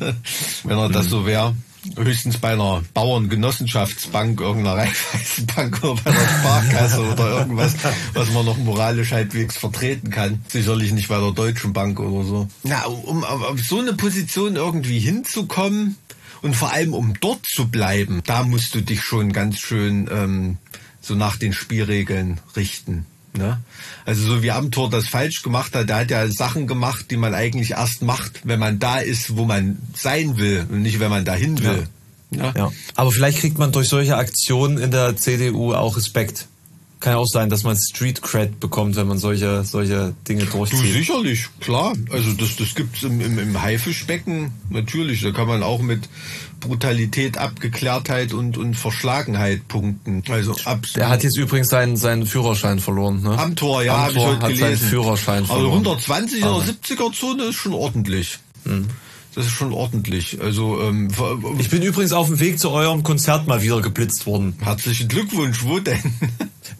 [0.64, 0.92] wenn er mhm.
[0.92, 1.54] das so wäre.
[1.96, 7.74] höchstens bei einer Bauerngenossenschaftsbank, irgendeiner Raiffeisenbank oder bei einer Sparkasse oder irgendwas,
[8.12, 10.42] was man noch moralisch halbwegs vertreten kann.
[10.48, 12.48] Sicherlich nicht bei der Deutschen Bank oder so.
[12.64, 15.96] Na, um auf so eine Position irgendwie hinzukommen
[16.42, 20.58] und vor allem um dort zu bleiben, da musst du dich schon ganz schön ähm,
[21.00, 23.06] so nach den Spielregeln richten.
[23.36, 23.60] Ne?
[24.04, 27.34] Also so wie Amtor das falsch gemacht hat, der hat ja Sachen gemacht, die man
[27.34, 31.24] eigentlich erst macht, wenn man da ist, wo man sein will und nicht, wenn man
[31.24, 31.88] dahin will.
[32.30, 32.44] Ja.
[32.44, 32.52] Ja.
[32.56, 32.72] ja.
[32.94, 36.46] Aber vielleicht kriegt man durch solche Aktionen in der CDU auch Respekt.
[37.00, 40.80] Kann ja auch sein, dass man Street Cred bekommt, wenn man solche, solche Dinge durchzieht.
[40.80, 41.92] Du, sicherlich, klar.
[42.10, 45.22] Also das, das gibt's im, im, im Haifischbecken natürlich.
[45.22, 46.08] Da kann man auch mit
[46.58, 50.24] Brutalität, Abgeklärtheit und, und Verschlagenheit punkten.
[50.28, 50.96] Also absolut.
[50.96, 53.22] Der hat jetzt übrigens seinen, seinen Führerschein verloren.
[53.22, 53.38] Ne?
[53.38, 54.76] Am Tor, ja, habe ich heute hat gelesen.
[54.76, 55.86] Seinen Führerschein also verloren.
[55.86, 58.38] 120 oder 70er Zone ist schon ordentlich.
[58.64, 58.88] Mhm.
[59.38, 60.40] Das ist schon ordentlich.
[60.42, 61.10] Also ähm,
[61.60, 64.56] ich bin übrigens auf dem Weg zu eurem Konzert mal wieder geblitzt worden.
[64.60, 65.62] Herzlichen Glückwunsch.
[65.62, 66.00] Wo denn?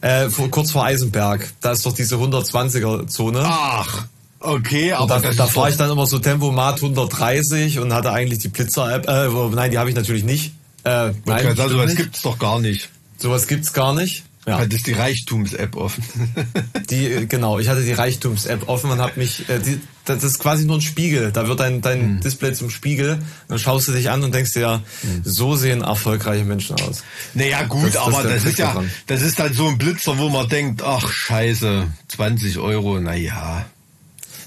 [0.01, 1.51] Äh, vor, kurz vor Eisenberg.
[1.59, 3.41] Da ist doch diese 120er Zone.
[3.43, 4.05] Ach.
[4.39, 8.39] Okay, aber und da, da fahre ich dann immer so Tempomat 130 und hatte eigentlich
[8.39, 9.09] die Blitzer-App.
[9.09, 10.53] Äh, nein, die habe ich natürlich nicht.
[10.85, 12.89] Äh, nein, okay, also, sowas gibt's doch gar nicht.
[13.17, 14.23] Sowas gibt's gar nicht.
[14.47, 14.57] Ja.
[14.57, 16.03] Hattest die Reichtums-App offen.
[16.89, 20.65] die, genau, ich hatte die Reichtums-App offen und habe mich, äh, die, das ist quasi
[20.65, 21.31] nur ein Spiegel.
[21.31, 22.19] Da wird dein, dein hm.
[22.21, 23.19] Display zum Spiegel.
[23.47, 25.21] Dann schaust du dich an und denkst dir, ja, hm.
[25.23, 27.03] so sehen erfolgreiche Menschen aus.
[27.33, 28.89] Naja, gut, das, aber das, das ist ja, dran.
[29.07, 33.65] das ist dann so ein Blitzer, wo man denkt, ach, scheiße, 20 Euro, naja.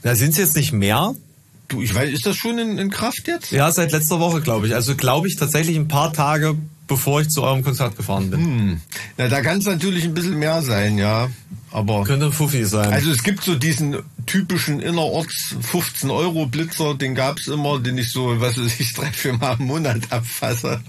[0.03, 1.15] Na, sind es jetzt nicht mehr?
[1.69, 3.53] Du, ich weiß, ist das schon in, in Kraft jetzt?
[3.53, 4.75] Ja, seit letzter Woche, glaube ich.
[4.75, 6.57] Also glaube ich tatsächlich ein paar Tage,
[6.93, 8.45] bevor ich zu eurem Konzert gefahren bin.
[8.45, 8.81] Hm.
[9.17, 11.31] Ja, da kann es natürlich ein bisschen mehr sein, ja.
[11.71, 12.93] Aber könnte ein Fuffi sein.
[12.93, 18.11] Also es gibt so diesen typischen innerorts 15 Euro Blitzer, den gab's immer, den ich
[18.11, 20.83] so, was weiß ich, drei, vier Mal im Monat abfasse.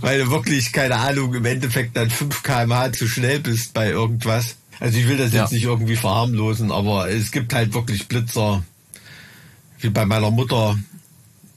[0.00, 4.56] Weil du wirklich, keine Ahnung, im Endeffekt dann 5 kmh zu schnell bist bei irgendwas.
[4.80, 5.54] Also ich will das jetzt ja.
[5.54, 8.64] nicht irgendwie verharmlosen, aber es gibt halt wirklich Blitzer,
[9.80, 10.78] wie bei meiner Mutter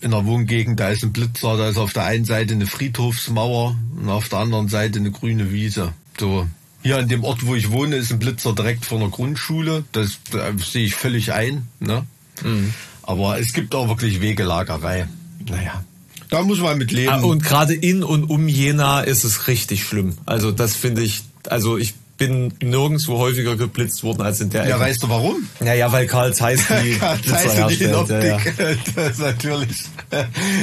[0.01, 3.75] in der Wohngegend, da ist ein Blitzer, da ist auf der einen Seite eine Friedhofsmauer
[3.99, 5.93] und auf der anderen Seite eine grüne Wiese.
[6.19, 6.47] So.
[6.81, 9.83] Hier an dem Ort, wo ich wohne, ist ein Blitzer direkt vor der Grundschule.
[9.91, 11.67] Das, das sehe ich völlig ein.
[11.79, 12.05] Ne?
[12.43, 12.73] Mhm.
[13.03, 15.07] Aber es gibt auch wirklich Wegelagerei.
[15.49, 15.83] Naja.
[16.29, 17.09] Da muss man mit leben.
[17.09, 20.17] Ah, und gerade in und um Jena ist es richtig schlimm.
[20.25, 24.75] Also das finde ich, also ich bin nirgendwo häufiger geblitzt worden als in der Ja,
[24.75, 24.85] Ecke.
[24.85, 25.37] weißt du warum?
[25.63, 28.75] Ja, ja, weil Karl Zeiss die Karl Blitzer Zeiss die Optik, ja, ja.
[28.95, 29.77] Das ist natürlich.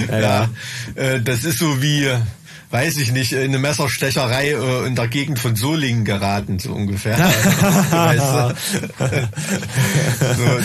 [0.08, 0.50] Ja, ja.
[0.94, 2.08] Äh, das ist so wie
[2.70, 7.16] weiß ich nicht, in eine Messerstecherei äh, in der Gegend von Solingen geraten, so ungefähr.
[7.90, 8.56] weißt
[8.98, 9.18] du?
[10.36, 10.58] so,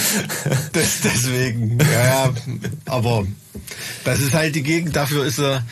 [0.73, 2.29] das, deswegen, ja, ja,
[2.85, 3.25] aber
[4.03, 5.63] das ist halt die Gegend, dafür ist er.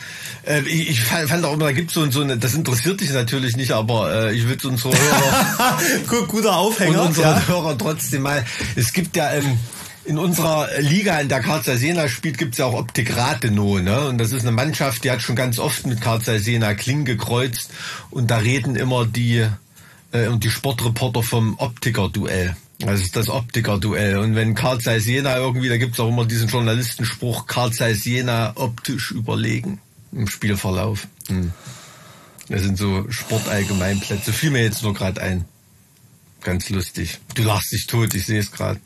[0.46, 3.10] Äh, ich, ich fand auch immer, da gibt es so, so eine, das interessiert dich
[3.12, 6.26] natürlich nicht, aber äh, ich will es unsere Hörer.
[6.28, 7.02] Guter Aufhänger.
[7.02, 7.48] Und unsere ja.
[7.48, 8.44] Hörer trotzdem mal.
[8.76, 9.32] Es gibt ja.
[9.32, 9.58] Ähm,
[10.04, 13.80] in unserer Liga, in der Karl Sena spielt, gibt's ja auch Optik Rathenow.
[13.80, 14.06] Ne?
[14.06, 17.70] Und das ist eine Mannschaft, die hat schon ganz oft mit Karl Sena Kling gekreuzt.
[18.10, 19.46] Und da reden immer die,
[20.12, 22.56] äh, und die Sportreporter vom Optiker-Duell.
[22.80, 24.18] Das ist das Optiker-Duell.
[24.18, 28.52] Und wenn Karl Zeiss Jena irgendwie, da gibt's auch immer diesen Journalistenspruch, Karl Zeiss Jena
[28.56, 29.80] optisch überlegen
[30.12, 31.06] im Spielverlauf.
[31.28, 31.52] Hm.
[32.48, 34.32] Das sind so Sportallgemeinplätze.
[34.32, 35.44] Fiel mir jetzt nur gerade ein.
[36.42, 37.18] Ganz lustig.
[37.34, 38.80] Du lachst dich tot, ich sehe es gerade.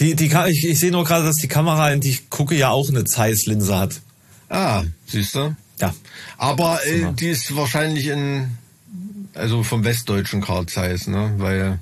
[0.00, 2.70] Die, die, ich, ich sehe nur gerade, dass die Kamera, in die ich gucke, ja
[2.70, 4.00] auch eine Zeiss-Linse hat.
[4.48, 5.54] Ah, siehst du?
[5.80, 5.94] Ja.
[6.38, 8.58] Aber äh, die ist wahrscheinlich in,
[9.34, 11.34] also vom westdeutschen Karl Zeiss, ne?
[11.36, 11.78] Weil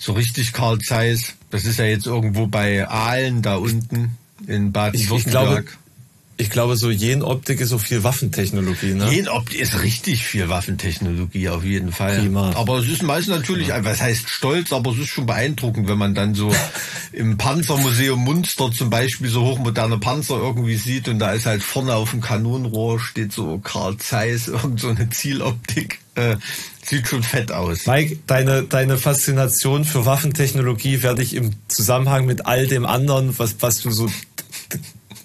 [0.00, 5.76] so richtig Karl Zeiss, das ist ja jetzt irgendwo bei Aalen da unten in Baden-Württemberg.
[6.38, 9.12] Ich glaube, so Jen-Optik ist so viel Waffentechnologie, ne?
[9.12, 12.20] Jen-Optik ist richtig viel Waffentechnologie, auf jeden Fall.
[12.20, 12.52] Prima.
[12.54, 13.84] Aber es ist meist natürlich, ja.
[13.84, 16.50] was heißt stolz, aber es ist schon beeindruckend, wenn man dann so
[17.12, 21.94] im Panzermuseum Munster zum Beispiel so hochmoderne Panzer irgendwie sieht und da ist halt vorne
[21.94, 25.98] auf dem Kanonenrohr steht so Karl Zeiss, irgend so eine Zieloptik.
[26.14, 26.36] Äh,
[26.90, 27.86] sieht schon fett aus.
[27.86, 33.56] Mike, deine, deine Faszination für Waffentechnologie werde ich im Zusammenhang mit all dem anderen, was,
[33.60, 34.10] was du so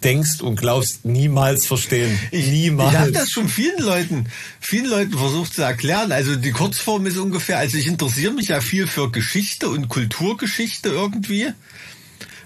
[0.03, 2.19] denkst und glaubst, niemals verstehen.
[2.29, 2.93] Ich, niemals.
[2.93, 4.27] Ich habe das schon vielen Leuten,
[4.59, 6.11] vielen Leuten versucht zu erklären.
[6.11, 10.89] Also die Kurzform ist ungefähr, also ich interessiere mich ja viel für Geschichte und Kulturgeschichte
[10.89, 11.47] irgendwie.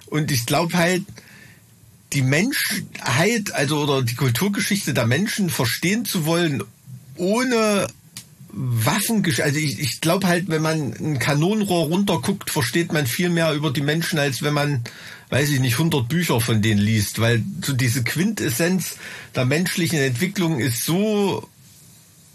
[0.05, 1.03] Und ich glaube halt,
[2.13, 6.63] die Menschheit, also oder die Kulturgeschichte der Menschen verstehen zu wollen,
[7.17, 7.87] ohne
[8.51, 13.53] Waffen, also ich, ich glaube halt, wenn man ein Kanonenrohr runterguckt, versteht man viel mehr
[13.53, 14.83] über die Menschen, als wenn man,
[15.29, 18.97] weiß ich nicht, 100 Bücher von denen liest, weil so diese Quintessenz
[19.35, 21.47] der menschlichen Entwicklung ist so,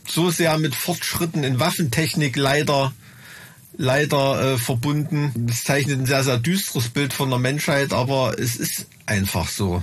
[0.06, 2.92] so sehr mit Fortschritten in Waffentechnik leider
[3.76, 5.32] leider äh, verbunden.
[5.34, 9.82] Das zeichnet ein sehr, sehr düsteres Bild von der Menschheit, aber es ist einfach so.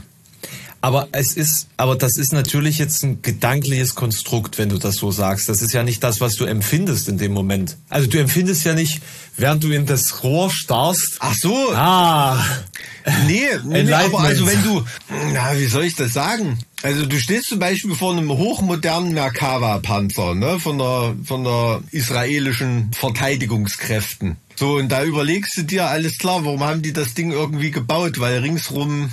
[0.84, 5.12] Aber es ist, aber das ist natürlich jetzt ein gedankliches Konstrukt, wenn du das so
[5.12, 5.48] sagst.
[5.48, 7.78] Das ist ja nicht das, was du empfindest in dem Moment.
[7.88, 9.00] Also du empfindest ja nicht,
[9.38, 11.18] während du in das Rohr starrst.
[11.20, 11.72] Ach so.
[11.74, 12.44] Ah.
[13.28, 14.84] Nee, nee, aber also wenn du,
[15.34, 16.58] na, wie soll ich das sagen?
[16.82, 22.92] Also du stehst zum Beispiel vor einem hochmodernen Merkava-Panzer, ne, von der, von der israelischen
[22.94, 24.38] Verteidigungskräften.
[24.56, 28.20] So, und da überlegst du dir, alles klar, warum haben die das Ding irgendwie gebaut?
[28.20, 29.12] Weil ringsrum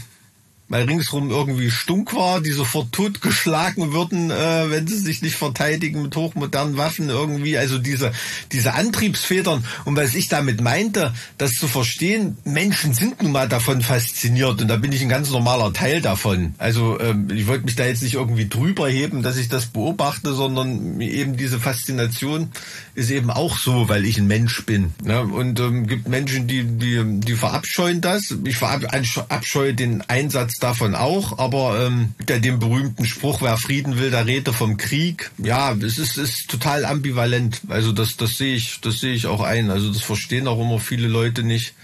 [0.68, 6.02] weil ringsrum irgendwie stunk war, die sofort totgeschlagen würden, äh, wenn sie sich nicht verteidigen
[6.02, 7.56] mit hochmodernen Waffen irgendwie.
[7.56, 8.12] Also diese,
[8.52, 9.64] diese Antriebsfedern.
[9.84, 14.68] Und was ich damit meinte, das zu verstehen, Menschen sind nun mal davon fasziniert und
[14.68, 16.54] da bin ich ein ganz normaler Teil davon.
[16.58, 20.34] Also ähm, ich wollte mich da jetzt nicht irgendwie drüber heben, dass ich das beobachte,
[20.34, 22.50] sondern eben diese Faszination
[22.94, 24.92] ist eben auch so, weil ich ein Mensch bin.
[25.02, 25.22] Ne?
[25.22, 28.34] Und ähm, gibt Menschen, die, die, die verabscheuen das.
[28.44, 34.10] Ich verabscheue den Einsatz davon auch, aber ähm, der dem berühmten Spruch, wer Frieden will,
[34.10, 35.30] der rede vom Krieg.
[35.38, 37.62] Ja, es ist, ist total ambivalent.
[37.68, 39.70] Also das, das sehe ich, das sehe ich auch ein.
[39.70, 41.74] Also das verstehen auch immer viele Leute nicht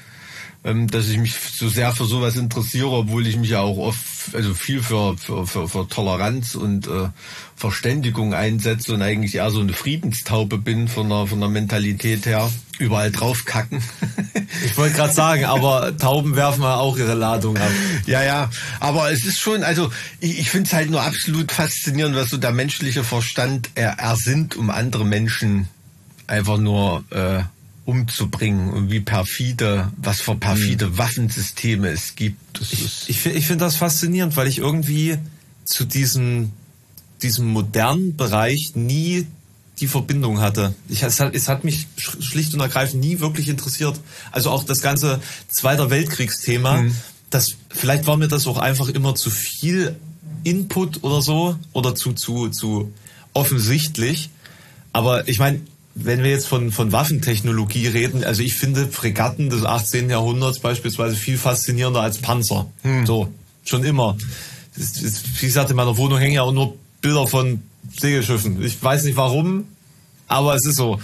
[0.64, 4.02] ähm, dass ich mich so sehr für sowas interessiere, obwohl ich mich ja auch oft,
[4.32, 7.08] also viel für, für, für, für Toleranz und äh,
[7.56, 12.50] Verständigung einsetze und eigentlich eher so eine Friedenstaube bin von der, von der Mentalität her.
[12.78, 13.82] Überall draufkacken.
[14.64, 17.70] ich wollte gerade sagen, aber Tauben werfen ja auch ihre Ladung ab.
[18.06, 18.50] Ja, ja,
[18.80, 22.36] aber es ist schon, also ich, ich finde es halt nur absolut faszinierend, was so
[22.36, 25.68] der menschliche Verstand er, ersinnt, um andere Menschen
[26.26, 27.42] einfach nur äh,
[27.84, 30.98] umzubringen und wie perfide, was für perfide mhm.
[30.98, 32.38] Waffensysteme es gibt.
[32.58, 35.18] Das ich ich, ich finde das faszinierend, weil ich irgendwie
[35.64, 36.52] zu diesem,
[37.22, 39.26] diesem modernen Bereich nie
[39.80, 40.74] die Verbindung hatte.
[40.88, 44.00] Ich, es, hat, es hat mich schlicht und ergreifend nie wirklich interessiert.
[44.30, 46.94] Also auch das ganze Zweiter Weltkriegsthema, mhm.
[47.30, 49.96] das, vielleicht war mir das auch einfach immer zu viel
[50.44, 52.92] Input oder so oder zu, zu, zu
[53.32, 54.30] offensichtlich.
[54.92, 55.60] Aber ich meine,
[55.94, 60.10] wenn wir jetzt von, von Waffentechnologie reden, also ich finde Fregatten des 18.
[60.10, 62.66] Jahrhunderts beispielsweise viel faszinierender als Panzer.
[62.82, 63.06] Hm.
[63.06, 63.32] So,
[63.64, 64.16] schon immer.
[64.76, 67.62] Das, das, wie gesagt, in meiner Wohnung hängen ja auch nur Bilder von
[67.96, 68.62] Segelschiffen.
[68.64, 69.66] Ich weiß nicht warum,
[70.26, 70.98] aber es ist so.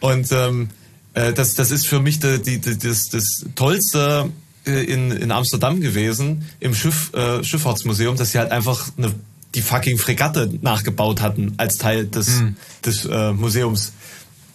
[0.00, 0.70] Und ähm,
[1.14, 4.30] äh, das, das ist für mich die, die, die, das, das Tollste
[4.66, 9.12] äh, in, in Amsterdam gewesen, im Schiff, äh, Schifffahrtsmuseum, dass sie halt einfach eine,
[9.54, 12.56] die fucking Fregatte nachgebaut hatten als Teil des, hm.
[12.84, 13.92] des äh, Museums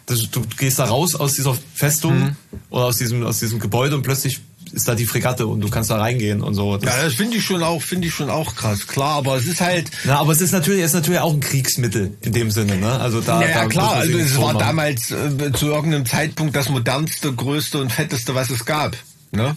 [0.06, 2.36] das, du gehst da raus aus dieser Festung mhm.
[2.70, 4.42] oder aus diesem, aus diesem Gebäude und plötzlich
[4.74, 6.78] ist da die Fregatte und du kannst da reingehen und so.
[6.78, 8.88] Das ja, das finde ich schon auch, finde ich schon auch krass.
[8.88, 9.92] Klar, aber es ist halt.
[10.04, 13.00] Na, aber es ist natürlich, es ist natürlich auch ein Kriegsmittel in dem Sinne, ne?
[13.00, 13.42] Also da.
[13.42, 13.94] Ja, ja klar.
[13.94, 18.66] Also es war damals äh, zu irgendeinem Zeitpunkt das modernste, größte und fetteste, was es
[18.66, 18.98] gab.
[19.32, 19.56] Ne?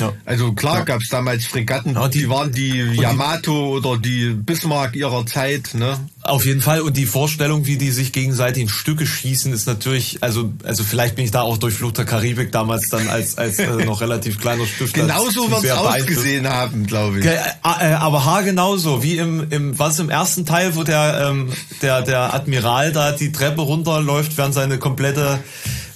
[0.00, 0.12] Ja.
[0.24, 0.84] Also klar ja.
[0.84, 5.74] gab es damals Fregatten, ja, die, die, waren die Yamato oder die Bismarck ihrer Zeit.
[5.74, 5.98] Ne?
[6.22, 6.80] Auf jeden Fall.
[6.80, 11.14] Und die Vorstellung, wie die sich gegenseitig in Stücke schießen, ist natürlich, also also vielleicht
[11.14, 14.40] bin ich da auch durch Flucht der Karibik damals dann als als äh, noch relativ
[14.40, 14.94] kleiner Stift.
[14.94, 17.26] Genauso wird es ausgesehen haben, glaube ich.
[17.26, 21.52] Äh, äh, aber ha genauso wie im im was im ersten Teil, wo der ähm,
[21.82, 25.38] der der Admiral da die Treppe runterläuft, während seine komplette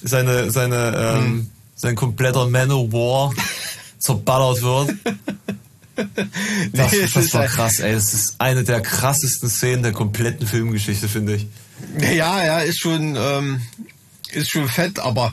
[0.02, 1.50] seine seine ähm, hm.
[1.74, 3.32] sein kompletter Man of War
[3.98, 4.94] zerballert wird.
[6.72, 7.92] Das, nee, das war krass, ey.
[7.92, 11.46] Das ist eine der krassesten Szenen der kompletten Filmgeschichte, finde ich.
[12.00, 13.60] Ja, ja, ist schon, ähm,
[14.30, 15.32] ist schon fett, aber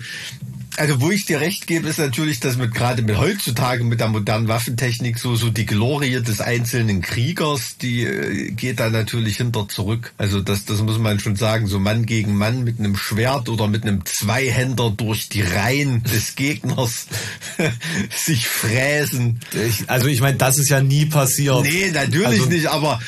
[0.78, 4.08] also wo ich dir recht gebe, ist natürlich, dass mit gerade mit heutzutage mit der
[4.08, 9.68] modernen Waffentechnik so so die Glorie des einzelnen Kriegers, die äh, geht da natürlich hinter
[9.68, 10.14] zurück.
[10.18, 13.68] Also das das muss man schon sagen, so Mann gegen Mann mit einem Schwert oder
[13.68, 17.08] mit einem Zweihänder durch die Reihen des Gegners
[18.16, 19.40] sich fräsen.
[19.68, 21.64] Ich, also ich meine, das ist ja nie passiert.
[21.64, 23.00] Nee, natürlich also, nicht, aber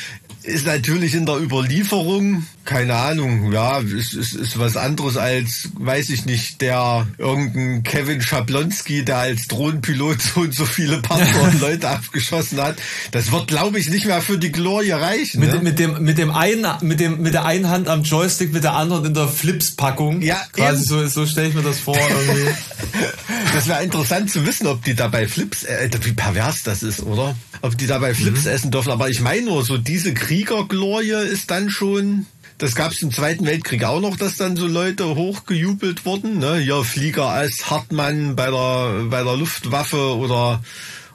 [0.48, 6.10] ist natürlich in der Überlieferung, keine Ahnung, ja, ist, ist, ist was anderes als, weiß
[6.10, 11.62] ich nicht, der irgendein Kevin Schablonski, der als Drohnenpilot so und so viele Partner und
[11.62, 12.78] Leute abgeschossen hat.
[13.12, 15.40] Das wird, glaube ich, nicht mehr für die Glorie reichen.
[15.40, 15.60] Mit, ne?
[15.60, 18.74] mit dem, mit dem einen, mit dem, mit der einen Hand am Joystick, mit der
[18.74, 20.22] anderen in der Flips-Packung.
[20.22, 21.98] Ja, quasi so, so stelle ich mir das vor.
[21.98, 22.52] Irgendwie.
[23.54, 27.36] das wäre interessant zu wissen, ob die dabei Flips, äh, wie pervers das ist, oder?
[27.62, 28.52] Ob die dabei Flips mhm.
[28.52, 28.92] essen dürfen.
[28.92, 32.28] Aber ich meine nur, so diese Kriegerglorie ist dann schon
[32.60, 36.40] das gab es im Zweiten Weltkrieg auch noch, dass dann so Leute hochgejubelt wurden.
[36.40, 36.58] Ne?
[36.58, 40.64] Hier Flieger als Hartmann bei der, bei der Luftwaffe oder,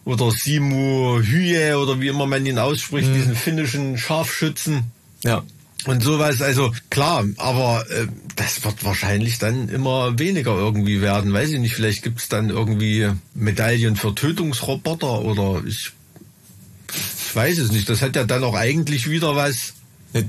[0.04, 3.14] oder Simu Hye oder wie immer man ihn ausspricht, mhm.
[3.14, 4.84] diesen finnischen Scharfschützen.
[5.24, 5.42] Ja.
[5.84, 8.06] Und sowas, also klar, aber äh,
[8.36, 11.32] das wird wahrscheinlich dann immer weniger irgendwie werden.
[11.32, 15.90] Weiß ich nicht, vielleicht gibt's dann irgendwie Medaillen für Tötungsroboter oder ich,
[17.32, 17.88] ich weiß es nicht.
[17.88, 19.72] Das hat ja dann auch eigentlich wieder was.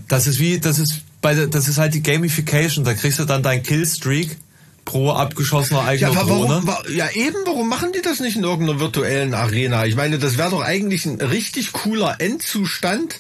[0.08, 2.86] Das ist wie, das ist bei der, das ist halt die Gamification.
[2.86, 4.38] Da kriegst du dann dein Killstreak
[4.86, 9.34] pro abgeschossener eigener ja, warum, Ja, eben, warum machen die das nicht in irgendeiner virtuellen
[9.34, 9.86] Arena?
[9.86, 13.20] Ich meine, das wäre doch eigentlich ein richtig cooler Endzustand,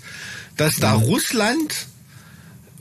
[0.55, 1.03] dass da mhm.
[1.03, 1.87] Russland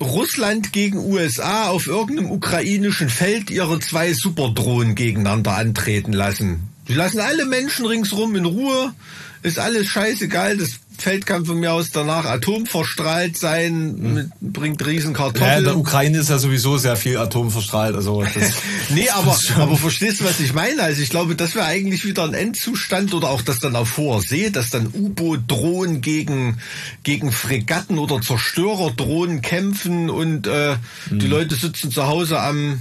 [0.01, 6.69] Russland gegen USA auf irgendeinem ukrainischen Feld ihre zwei Superdrohnen gegeneinander antreten lassen.
[6.87, 8.95] Sie lassen alle Menschen ringsrum in Ruhe,
[9.43, 14.15] ist alles scheißegal, das Feld kann von mir aus danach atomverstrahlt sein, mhm.
[14.15, 15.51] mit, bringt riesen Kartoffeln.
[15.51, 17.97] Ja, in der Ukraine ist ja sowieso sehr viel atomverstrahlt.
[17.97, 18.25] Also
[18.91, 20.83] nee, aber, aber verstehst du, was ich meine?
[20.83, 24.21] Also ich glaube, das wäre eigentlich wieder ein Endzustand oder auch das dann auf hoher
[24.23, 26.59] See, dass dann U-Boot-Drohnen gegen,
[27.03, 30.77] gegen Fregatten oder Zerstörerdrohnen kämpfen und äh,
[31.11, 31.19] mhm.
[31.19, 32.81] die Leute sitzen zu Hause am,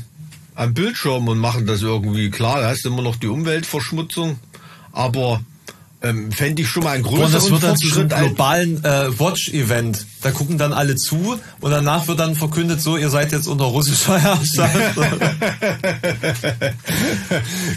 [0.54, 2.30] am Bildschirm und machen das irgendwie.
[2.30, 4.40] Klar, da hast du immer noch die Umweltverschmutzung,
[4.92, 5.42] aber
[6.02, 9.20] ähm, fände ich schon mal ein größeren Und das wird dann zu einem globalen äh,
[9.20, 10.06] Watch-Event.
[10.22, 13.66] Da gucken dann alle zu und danach wird dann verkündet, so, ihr seid jetzt unter
[13.66, 14.96] russischer Herrschaft.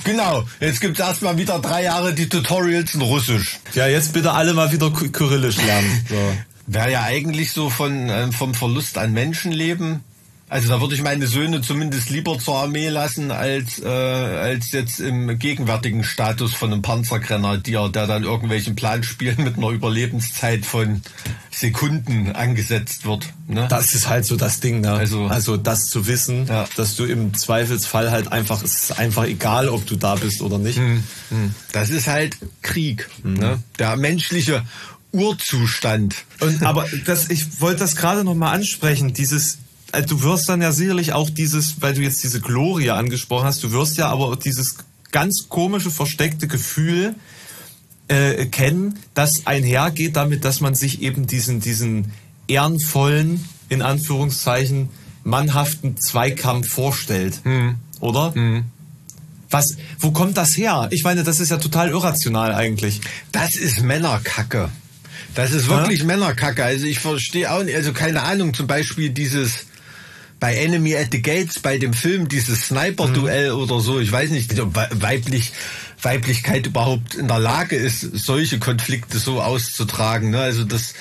[0.05, 3.59] genau, jetzt gibt es erstmal wieder drei Jahre die Tutorials in Russisch.
[3.75, 6.07] Ja, jetzt bitte alle mal wieder Kyrillisch lernen.
[6.09, 6.17] So.
[6.67, 10.03] Wäre ja eigentlich so von, äh, vom Verlust an Menschenleben
[10.49, 15.01] also da würde ich meine Söhne zumindest lieber zur Armee lassen, als, äh, als jetzt
[15.01, 21.03] im gegenwärtigen Status von einem Panzergrenadier, der dann irgendwelchen Planspielen mit einer Überlebenszeit von
[21.51, 23.33] Sekunden angesetzt wird.
[23.49, 23.67] Ne?
[23.71, 24.93] Das ist halt so das Ding, ne?
[24.93, 26.67] Also, also das zu wissen, ja.
[26.77, 30.59] dass du im Zweifelsfall halt einfach, es ist einfach egal, ob du da bist oder
[30.59, 30.77] nicht.
[30.77, 31.55] Hm, hm.
[31.73, 33.09] Das ist halt Krieg.
[33.23, 33.35] Hm.
[33.35, 33.63] Ne?
[33.79, 34.63] Der menschliche
[35.13, 36.17] Urzustand.
[36.41, 39.59] Und, aber das, ich wollte das gerade noch mal ansprechen, dieses
[39.95, 43.63] also du wirst dann ja sicherlich auch dieses, weil du jetzt diese Gloria angesprochen hast,
[43.63, 44.77] du wirst ja aber dieses
[45.13, 47.15] ganz komische, versteckte Gefühl
[48.09, 52.13] äh, kennen, das einhergeht damit, dass man sich eben diesen, diesen
[52.49, 54.91] ehrenvollen, in Anführungszeichen,
[55.23, 57.41] mannhaften Zweikampf vorstellt.
[57.45, 57.77] Hm.
[58.01, 58.35] Oder?
[58.35, 58.65] Hm.
[59.51, 60.89] Was, wo kommt das her?
[60.91, 63.01] Ich meine, das ist ja total irrational eigentlich.
[63.31, 64.69] Das ist Männerkacke.
[65.35, 66.07] Das ist wirklich ja?
[66.07, 66.65] Männerkacke.
[66.65, 69.67] Also ich verstehe auch nicht, also keine Ahnung, zum Beispiel dieses,
[70.41, 73.61] bei Enemy at the Gates, bei dem Film, dieses Sniper-Duell mhm.
[73.61, 75.53] oder so, ich weiß nicht, ob weiblich,
[76.03, 80.31] Weiblichkeit überhaupt in der Lage ist, solche Konflikte so auszutragen.
[80.31, 80.41] Ne?
[80.41, 80.95] Also das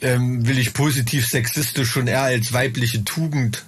[0.00, 3.64] ähm, will ich positiv sexistisch schon eher als weibliche Tugend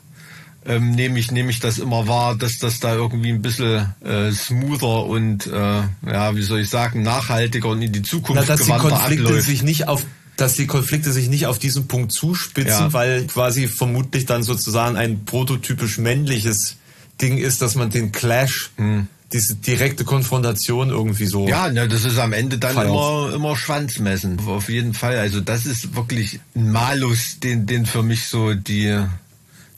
[0.64, 4.30] ähm, nehme ich, nehme ich das immer wahr, dass das da irgendwie ein bisschen äh,
[4.30, 8.66] smoother und äh, ja, wie soll ich sagen, nachhaltiger und in die Zukunft Na, dass
[8.66, 9.46] die Konflikte abläuft.
[9.46, 10.04] sich nicht auf
[10.42, 12.92] dass die Konflikte sich nicht auf diesen Punkt zuspitzen, ja.
[12.92, 16.78] weil quasi vermutlich dann sozusagen ein prototypisch männliches
[17.20, 19.06] Ding ist, dass man den Clash, hm.
[19.32, 21.46] diese direkte Konfrontation irgendwie so.
[21.46, 24.40] Ja, ne, das ist am Ende dann immer, immer Schwanzmessen.
[24.40, 25.16] Auf jeden Fall.
[25.18, 28.98] Also das ist wirklich ein Malus, den, den für mich so die,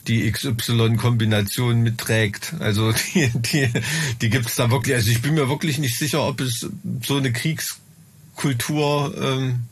[0.08, 2.54] die XY-Kombination mitträgt.
[2.58, 3.68] Also die, die,
[4.22, 4.96] die gibt es da wirklich.
[4.96, 6.66] Also ich bin mir wirklich nicht sicher, ob es
[7.02, 9.64] so eine Kriegskultur ähm,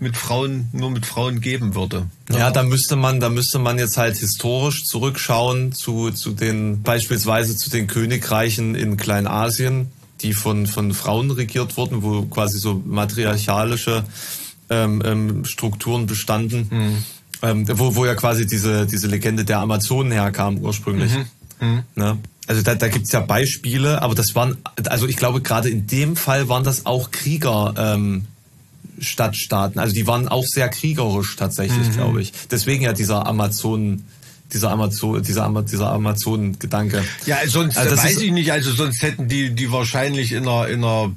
[0.00, 2.06] mit Frauen nur mit Frauen geben würde.
[2.30, 6.82] Ja, ja da müsste man, da müsste man jetzt halt historisch zurückschauen zu zu den
[6.82, 9.90] beispielsweise zu den Königreichen in Kleinasien,
[10.20, 14.04] die von von Frauen regiert wurden, wo quasi so matriarchalische
[14.70, 17.04] ähm, ähm, Strukturen bestanden, mhm.
[17.42, 21.12] ähm, wo wo ja quasi diese diese Legende der Amazonen herkam ursprünglich.
[21.12, 21.68] Mhm.
[21.68, 21.82] Mhm.
[21.96, 22.18] Ne?
[22.46, 26.16] Also da, da gibt ja Beispiele, aber das waren, also ich glaube gerade in dem
[26.16, 27.74] Fall waren das auch Krieger.
[27.76, 28.26] Ähm,
[29.00, 29.80] Stadtstaaten.
[29.80, 31.92] Also die waren auch sehr kriegerisch tatsächlich, mhm.
[31.92, 32.32] glaube ich.
[32.50, 34.04] Deswegen ja dieser Amazon
[34.52, 37.04] dieser Amazon, dieser, dieser Amazon-Gedanke.
[37.26, 40.82] Ja, sonst also weiß ich nicht, also sonst hätten die, die wahrscheinlich in einer, in
[40.82, 41.12] einer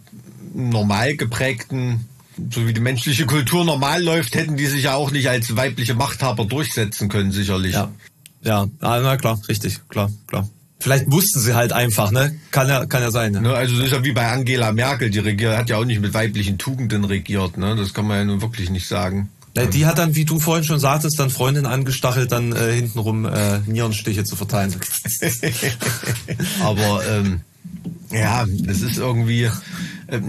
[0.54, 2.08] normal geprägten,
[2.52, 5.94] so wie die menschliche Kultur normal läuft, hätten die sich ja auch nicht als weibliche
[5.94, 7.74] Machthaber durchsetzen können, sicherlich.
[7.74, 7.90] Ja,
[8.44, 10.50] ja, na klar, richtig, klar, klar.
[10.82, 12.36] Vielleicht wussten sie halt einfach, ne?
[12.50, 13.34] Kann ja, kann ja sein.
[13.34, 13.42] Ne?
[13.42, 16.02] ne also das ist ja wie bei Angela Merkel, die regiert, hat ja auch nicht
[16.02, 17.76] mit weiblichen Tugenden regiert, ne?
[17.76, 19.30] Das kann man ja nun wirklich nicht sagen.
[19.56, 23.26] Ja, die hat dann, wie du vorhin schon sagtest, dann Freundin angestachelt, dann äh, hintenrum
[23.26, 24.74] äh, Nierenstiche zu verteilen.
[26.64, 27.42] Aber ähm,
[28.12, 29.50] ja, es ist irgendwie,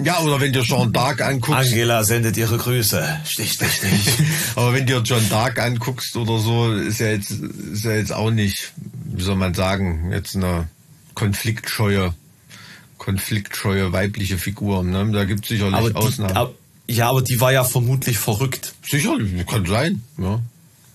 [0.05, 1.59] Ja, oder wenn du Jean d'Arc anguckst.
[1.73, 3.21] Angela sendet ihre Grüße.
[3.25, 4.09] Stich, stich, stich.
[4.55, 8.13] Aber wenn du dir John Dark anguckst oder so, ist ja jetzt, ist ja jetzt
[8.13, 8.73] auch nicht,
[9.07, 10.69] wie soll man sagen, jetzt eine
[11.15, 12.15] konfliktscheue,
[12.99, 14.85] konfliktscheue weibliche Figur.
[14.85, 15.11] Ne?
[15.13, 16.37] Da gibt es sicherlich aber die, Ausnahmen.
[16.37, 16.55] ab-
[16.89, 18.75] ja, aber die war ja vermutlich verrückt.
[18.89, 20.03] sicherlich, kann sein.
[20.19, 20.41] Ja.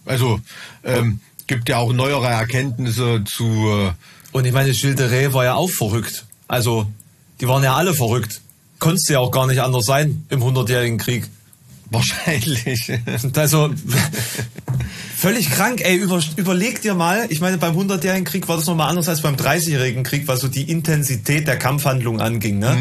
[0.05, 0.39] Also
[0.83, 3.45] ähm, gibt ja auch neuere Erkenntnisse zu.
[3.45, 3.91] Äh,
[4.31, 6.25] Und ich meine, Gilles de Rais war ja auch verrückt.
[6.47, 6.87] Also,
[7.41, 8.41] die waren ja alle verrückt.
[8.79, 11.27] Konntest ja auch gar nicht anders sein im Hundertjährigen Krieg.
[11.89, 12.91] wahrscheinlich.
[13.35, 13.73] Also,
[15.17, 18.89] völlig krank, ey, über, überleg dir mal, ich meine, beim Hundertjährigen Krieg war das nochmal
[18.89, 22.75] anders als beim Dreißigjährigen Krieg, was so die Intensität der Kampfhandlung anging, ne?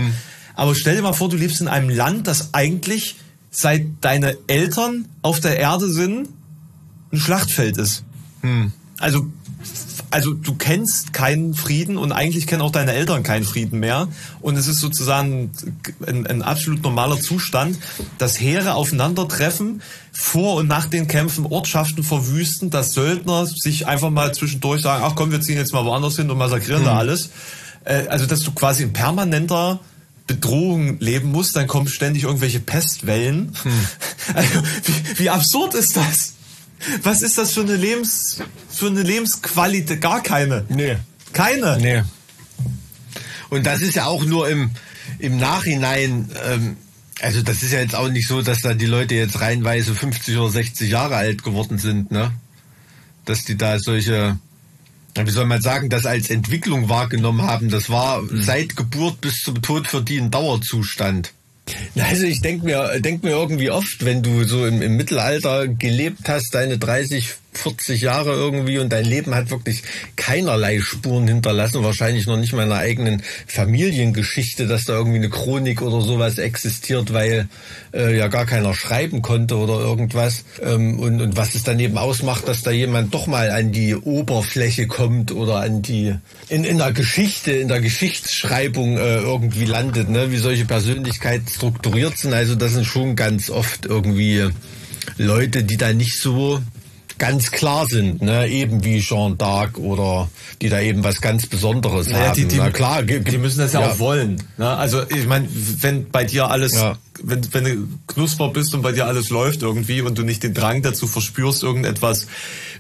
[0.55, 3.17] Aber stell dir mal vor, du lebst in einem Land, das eigentlich,
[3.51, 6.29] seit deine Eltern auf der Erde sind,
[7.13, 8.05] ein Schlachtfeld ist.
[8.99, 9.27] Also,
[10.11, 14.09] also du kennst keinen Frieden und eigentlich kennen auch deine Eltern keinen Frieden mehr.
[14.41, 15.51] Und es ist sozusagen
[16.07, 17.79] ein, ein absolut normaler Zustand,
[18.19, 19.83] dass Heere aufeinandertreffen,
[20.13, 25.15] vor und nach den Kämpfen Ortschaften verwüsten, dass Söldner sich einfach mal zwischendurch sagen, ach
[25.15, 27.31] komm, wir ziehen jetzt mal woanders hin und massakrieren da alles.
[27.85, 29.81] Äh, also dass du quasi in permanenter
[30.27, 33.53] Bedrohung leben musst, dann kommen ständig irgendwelche Pestwellen.
[34.35, 36.35] Also, wie, wie absurd ist das?
[37.03, 40.01] Was ist das für eine Lebens für eine Lebensqualität?
[40.01, 40.65] Gar keine.
[40.69, 40.97] nee.
[41.33, 41.77] Keine.
[41.79, 42.03] Nee.
[43.51, 44.71] Und das ist ja auch nur im,
[45.19, 46.77] im Nachhinein, ähm,
[47.21, 50.37] also das ist ja jetzt auch nicht so, dass da die Leute jetzt reihenweise 50
[50.37, 52.33] oder 60 Jahre alt geworden sind, ne?
[53.25, 54.39] Dass die da solche,
[55.17, 57.71] wie soll man sagen, das als Entwicklung wahrgenommen haben.
[57.71, 61.33] Das war seit Geburt bis zum Tod für die ein Dauerzustand.
[61.97, 66.29] Also ich denke mir, denk mir irgendwie oft, wenn du so im, im Mittelalter gelebt
[66.29, 69.83] hast, deine 30, 40 Jahre irgendwie und dein Leben hat wirklich
[70.17, 75.31] keinerlei Spuren hinterlassen, wahrscheinlich noch nicht mal in einer eigenen Familiengeschichte, dass da irgendwie eine
[75.31, 77.49] Chronik oder sowas existiert, weil
[77.93, 80.45] äh, ja gar keiner schreiben konnte oder irgendwas.
[80.63, 83.95] Ähm, und, und was es dann eben ausmacht, dass da jemand doch mal an die
[83.95, 86.15] Oberfläche kommt oder an die
[86.49, 90.31] in, in der Geschichte, in der Geschichtsschreibung äh, irgendwie landet, ne?
[90.31, 92.35] wie solche Persönlichkeiten strukturiert sind.
[92.35, 94.49] Also das sind schon ganz oft irgendwie
[95.19, 96.61] Leute, die da nicht so
[97.19, 98.47] ganz klar sind, ne?
[98.49, 100.29] eben wie Jean d'Arc oder
[100.61, 102.35] die da eben was ganz Besonderes Naja, haben.
[102.35, 104.43] die, die, Na klar, die müssen das ja, auch wollen.
[104.59, 104.69] Ne?
[104.69, 105.49] Also ich meine,
[105.81, 106.99] wenn bei dir alles, Ja.
[107.23, 110.53] wenn, wenn du Knusper bist und bei dir alles läuft irgendwie und du nicht den
[110.55, 112.27] Drang dazu verspürst, irgendetwas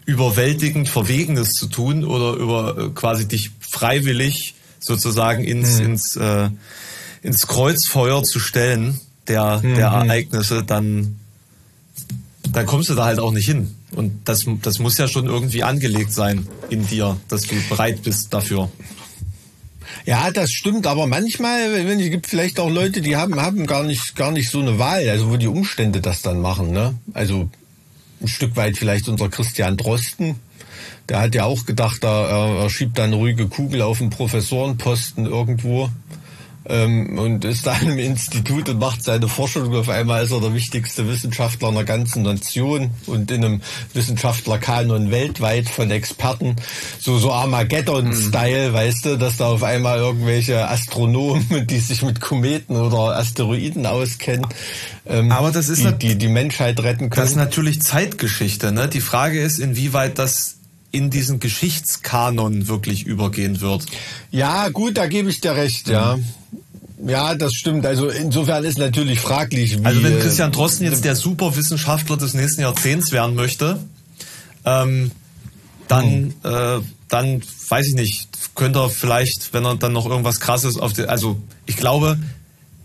[0.05, 6.51] überwältigend Verwegenes zu tun oder über äh, quasi dich freiwillig sozusagen ins, ins, äh,
[7.23, 11.17] ins Kreuzfeuer zu stellen der, der Ereignisse, dann
[12.53, 13.75] dann kommst du da halt auch nicht hin.
[13.93, 18.35] Und das, das muss ja schon irgendwie angelegt sein in dir, dass du bereit bist
[18.35, 18.71] dafür.
[20.05, 23.83] Ja, das stimmt, aber manchmal, wenn es gibt vielleicht auch Leute, die haben haben gar
[23.83, 26.95] nicht gar nicht so eine Wahl, also wo die Umstände das dann machen, ne?
[27.13, 27.49] Also
[28.21, 30.37] ein Stück weit vielleicht unser Christian Drosten,
[31.09, 35.27] der hat ja auch gedacht, er, er, schiebt da eine ruhige Kugel auf den Professorenposten
[35.27, 35.91] irgendwo.
[36.69, 39.73] Ähm, und ist da im Institut und macht seine Forschung.
[39.75, 43.61] Auf einmal ist er der wichtigste Wissenschaftler einer ganzen Nation und in einem
[43.95, 46.57] Wissenschaftlerkanon weltweit von Experten.
[46.99, 52.77] So, so Armageddon-Style, weißt du, dass da auf einmal irgendwelche Astronomen, die sich mit Kometen
[52.77, 54.47] oder Asteroiden auskennen,
[55.09, 57.45] ähm, Aber das ist die, die, die Menschheit retten Das ist können.
[57.45, 58.73] natürlich Zeitgeschichte.
[58.73, 58.89] Ne?
[58.89, 60.57] Die Frage ist, inwieweit das
[60.91, 63.87] in diesen Geschichtskanon wirklich übergehen wird.
[64.31, 66.19] Ja, gut, da gebe ich dir recht, ja.
[67.05, 67.85] Ja, das stimmt.
[67.85, 69.85] Also insofern ist natürlich fraglich, wie.
[69.85, 73.79] Also wenn äh, Christian Drosten jetzt der Superwissenschaftler des nächsten Jahrzehnts werden möchte,
[74.65, 75.11] ähm,
[75.89, 76.79] dann, äh,
[77.09, 81.05] dann weiß ich nicht, könnte er vielleicht, wenn er dann noch irgendwas Krasses auf die,
[81.05, 81.37] also
[81.67, 82.19] ich glaube,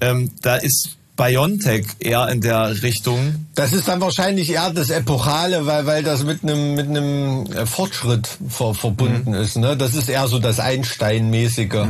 [0.02, 3.46] ähm, da ist BioNTech eher in der Richtung.
[3.56, 7.66] Das ist dann wahrscheinlich eher das Epochale, weil, weil das mit einem mit einem äh,
[7.66, 9.58] Fortschritt ver, verbunden ist.
[9.58, 9.78] Ne?
[9.78, 11.86] Das ist eher so das Einstein-mäßige.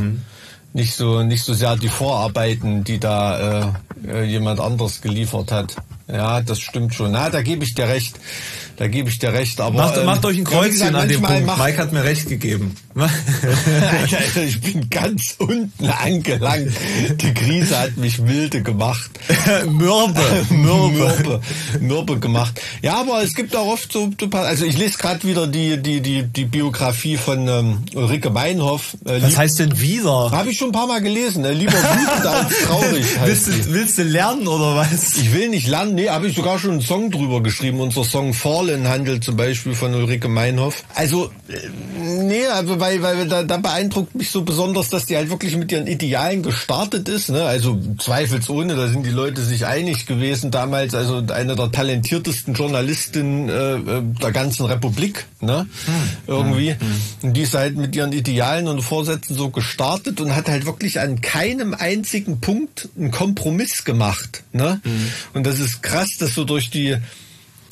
[0.74, 3.72] Nicht so nicht so sehr die Vorarbeiten, die da äh,
[4.08, 5.76] äh, jemand anderes geliefert hat.
[6.08, 7.12] Ja, das stimmt schon.
[7.12, 8.18] Na, da gebe ich dir recht.
[8.76, 9.60] Da gebe ich dir recht.
[9.60, 11.58] Aber Macht, ähm, macht euch ein ja, Kreuzchen gesagt, an dem Punkt.
[11.58, 12.74] Mike hat mir recht gegeben.
[14.46, 16.72] ich bin ganz unten angelangt.
[17.20, 19.10] Die Krise hat mich wilde gemacht.
[19.66, 21.40] Mürbe, Mürbe.
[21.80, 22.60] Mürbe gemacht.
[22.82, 26.24] Ja, aber es gibt auch oft so, also ich lese gerade wieder die, die, die,
[26.24, 28.94] die Biografie von ähm, Ulrike Meinhoff.
[29.06, 30.30] Äh, Was heißt denn wieder?
[30.30, 31.44] Habe ich schon ein paar Mal gelesen.
[31.44, 35.16] Äh, lieber wütend als traurig Willst du, willst du lernen oder was?
[35.16, 38.34] Ich will nicht lernen, nee, habe ich sogar schon einen Song drüber geschrieben, unser Song
[38.34, 38.61] Falling.
[38.62, 40.84] Marlin handelt, zum Beispiel von Ulrike Meinhoff.
[40.94, 41.68] Also, äh,
[42.22, 45.72] nee, also weil, weil da, da beeindruckt mich so besonders, dass die halt wirklich mit
[45.72, 47.30] ihren Idealen gestartet ist.
[47.30, 47.42] Ne?
[47.42, 50.94] Also zweifelsohne, da sind die Leute sich einig gewesen damals.
[50.94, 55.26] Also eine der talentiertesten Journalistinnen äh, äh der ganzen Republik.
[55.40, 55.66] Ne?
[55.86, 55.94] Hm.
[56.28, 56.70] Irgendwie.
[56.70, 56.78] Hm.
[57.22, 61.00] Und die ist halt mit ihren Idealen und Vorsätzen so gestartet und hat halt wirklich
[61.00, 64.44] an keinem einzigen Punkt einen Kompromiss gemacht.
[64.52, 64.80] Ne?
[64.84, 65.08] Mhm.
[65.34, 66.96] Und das ist krass, das so durch die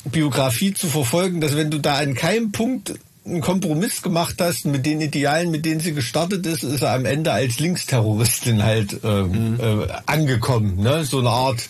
[0.05, 2.93] Biografie zu verfolgen, dass wenn du da an keinem Punkt
[3.23, 7.05] einen Kompromiss gemacht hast mit den Idealen, mit denen sie gestartet ist, ist er am
[7.05, 9.59] Ende als Linksterroristin halt ähm, mhm.
[9.59, 10.81] äh, angekommen.
[10.81, 11.03] Ne?
[11.05, 11.61] So eine Art,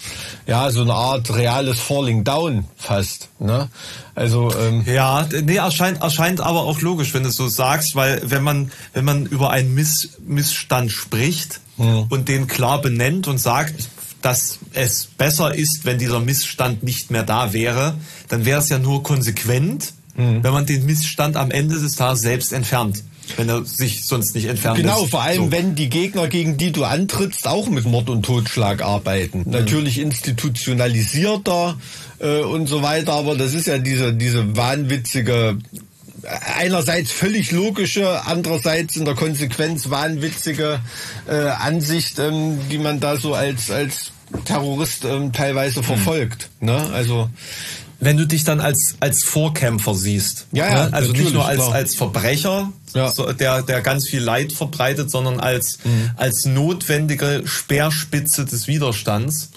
[0.47, 3.27] ja, so eine Art reales Falling Down fast.
[3.39, 3.69] Ne?
[4.15, 8.21] Also ähm, ja, nee, erscheint erscheint aber auch logisch, wenn du es so sagst, weil
[8.23, 12.05] wenn man wenn man über einen Miss, Missstand spricht mhm.
[12.07, 13.89] und den klar benennt und sagt,
[14.21, 17.95] dass es besser ist, wenn dieser Missstand nicht mehr da wäre,
[18.27, 20.43] dann wäre es ja nur konsequent, mhm.
[20.43, 23.03] wenn man den Missstand am Ende des Tages selbst entfernt
[23.37, 24.77] wenn er sich sonst nicht entfernt.
[24.77, 25.51] Genau, vor allem so.
[25.51, 29.43] wenn die Gegner, gegen die du antrittst, auch mit Mord und Totschlag arbeiten.
[29.45, 29.51] Mhm.
[29.51, 31.77] Natürlich institutionalisierter
[32.19, 35.57] äh, und so weiter, aber das ist ja diese, diese wahnwitzige
[36.57, 40.79] einerseits völlig logische, andererseits in der Konsequenz wahnwitzige
[41.27, 44.11] äh, Ansicht, ähm, die man da so als als
[44.45, 46.49] Terrorist ähm, teilweise verfolgt.
[46.59, 46.67] Mhm.
[46.67, 46.89] Ne?
[46.93, 47.29] Also
[47.99, 50.93] wenn du dich dann als als Vorkämpfer siehst, ja, ja ne?
[50.93, 53.11] also nicht nur als als Verbrecher, ja.
[53.11, 56.11] so, der der ganz viel Leid verbreitet, sondern als mhm.
[56.17, 59.51] als notwendige Speerspitze des Widerstands.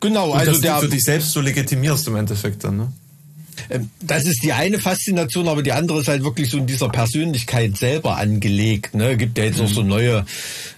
[0.00, 2.76] Genau, Und also der für dich selbst so legitimierst im Endeffekt dann.
[2.76, 2.92] Ne?
[3.70, 6.88] Ähm, das ist die eine Faszination, aber die andere ist halt wirklich so in dieser
[6.88, 8.94] Persönlichkeit selber angelegt.
[8.94, 9.16] Ne?
[9.16, 9.88] Gibt ja jetzt auch so mhm.
[9.88, 10.26] neue,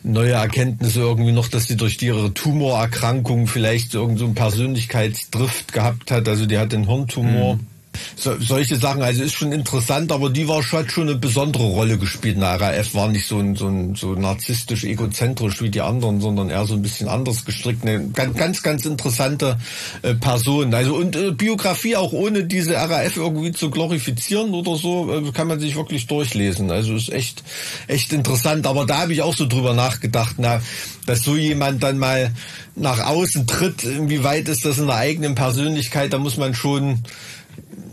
[0.02, 6.10] neue Erkenntnisse irgendwie noch, dass sie durch ihre Tumorerkrankung vielleicht irgend so einen Persönlichkeitsdrift gehabt
[6.10, 6.28] hat.
[6.28, 7.56] Also die hat den Hirntumor.
[7.56, 7.77] Mhm
[8.16, 9.02] so, solche Sachen.
[9.02, 12.94] Also ist schon interessant, aber die war schon, schon eine besondere Rolle gespielt der RAF.
[12.94, 16.74] War nicht so, ein, so, ein, so narzisstisch, egozentrisch wie die anderen, sondern eher so
[16.74, 17.84] ein bisschen anders gestrickt.
[17.84, 19.58] Eine ganz, ganz, ganz interessante
[20.02, 20.74] äh, Person.
[20.74, 25.48] Also und äh, Biografie auch ohne diese RAF irgendwie zu glorifizieren oder so, äh, kann
[25.48, 26.70] man sich wirklich durchlesen.
[26.70, 27.42] Also ist echt,
[27.86, 28.66] echt interessant.
[28.66, 30.60] Aber da habe ich auch so drüber nachgedacht, na,
[31.06, 32.32] dass so jemand dann mal
[32.76, 37.02] nach außen tritt, inwieweit ist das in der eigenen Persönlichkeit, da muss man schon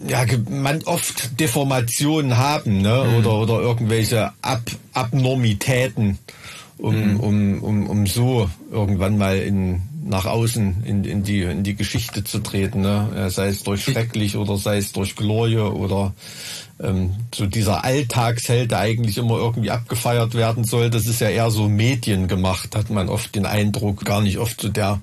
[0.08, 3.06] ja, man oft Deformationen haben, ne?
[3.08, 3.16] Mhm.
[3.18, 4.62] Oder, oder irgendwelche Ab
[4.94, 6.20] Abnormitäten,
[6.78, 7.20] um, mhm.
[7.20, 12.24] um, um, um so irgendwann mal in, nach außen in, in, die, in die Geschichte
[12.24, 13.30] zu treten, ne?
[13.30, 16.14] Sei es durch schrecklich oder sei es durch Glorie oder
[16.82, 21.50] ähm, so dieser Alltagsheld, der eigentlich immer irgendwie abgefeiert werden soll, das ist ja eher
[21.50, 25.00] so Medien gemacht, hat man oft den Eindruck, gar nicht oft zu der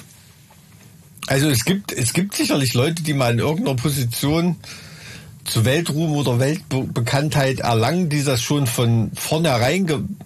[1.27, 4.57] Also es gibt, es gibt sicherlich Leute, die mal in irgendeiner Position
[5.45, 10.17] zu Weltruhm oder Weltbekanntheit erlangen, die das schon von vornherein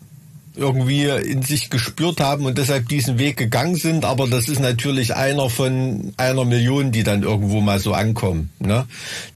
[0.57, 4.05] irgendwie in sich gespürt haben und deshalb diesen Weg gegangen sind.
[4.05, 8.51] Aber das ist natürlich einer von einer Million, die dann irgendwo mal so ankommen.
[8.61, 8.87] Ne?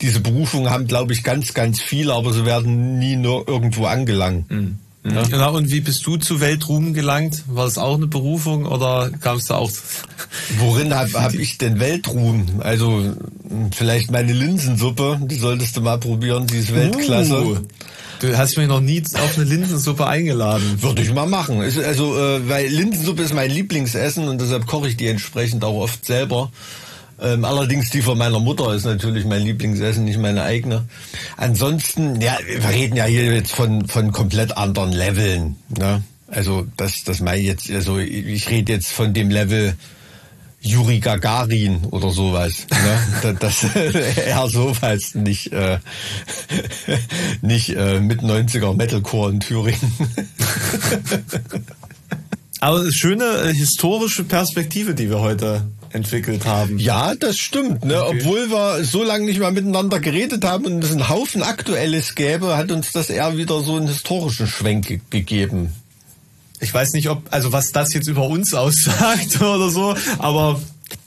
[0.01, 4.45] Diese Berufungen haben, glaube ich, ganz, ganz viele, aber sie werden nie nur irgendwo angelangen.
[4.49, 4.79] Mhm.
[5.05, 5.23] Ja.
[5.23, 7.45] Genau, und wie bist du zu Weltruhm gelangt?
[7.47, 9.71] War das auch eine Berufung oder kamst du auch?
[10.59, 12.47] Worin habe hab ich denn Weltruhm?
[12.61, 13.15] Also
[13.75, 17.43] vielleicht meine Linsensuppe, die solltest du mal probieren, die ist Weltklasse.
[17.43, 17.57] Uh,
[18.21, 20.83] du hast mich noch nie auf eine Linsensuppe eingeladen.
[20.83, 21.61] Würde ich mal machen.
[21.61, 26.05] Also, äh, weil Linsensuppe ist mein Lieblingsessen und deshalb koche ich die entsprechend auch oft
[26.05, 26.51] selber.
[27.21, 30.87] Ähm, allerdings die von meiner Mutter ist natürlich mein Lieblingsessen, nicht meine eigene.
[31.37, 35.57] Ansonsten, ja, wir reden ja hier jetzt von, von komplett anderen Leveln.
[35.77, 36.03] Ne?
[36.29, 39.75] Also das, das meine ich jetzt, also ich rede jetzt von dem Level
[40.61, 42.67] Juri Gagarin oder sowas.
[42.71, 43.37] Ne?
[43.41, 45.79] das, das eher sowas, nicht, äh,
[47.43, 49.93] nicht äh, mit 90er Metalcore in Thüringen.
[52.61, 56.79] Aber schöne äh, historische Perspektive, die wir heute entwickelt haben.
[56.79, 57.85] Ja, das stimmt.
[57.85, 58.03] Ne?
[58.03, 58.19] Okay.
[58.21, 62.57] Obwohl wir so lange nicht mehr miteinander geredet haben und es einen Haufen Aktuelles gäbe,
[62.57, 65.73] hat uns das eher wieder so einen historischen Schwenk gegeben.
[66.61, 70.61] Ich weiß nicht, ob, also was das jetzt über uns aussagt oder so, aber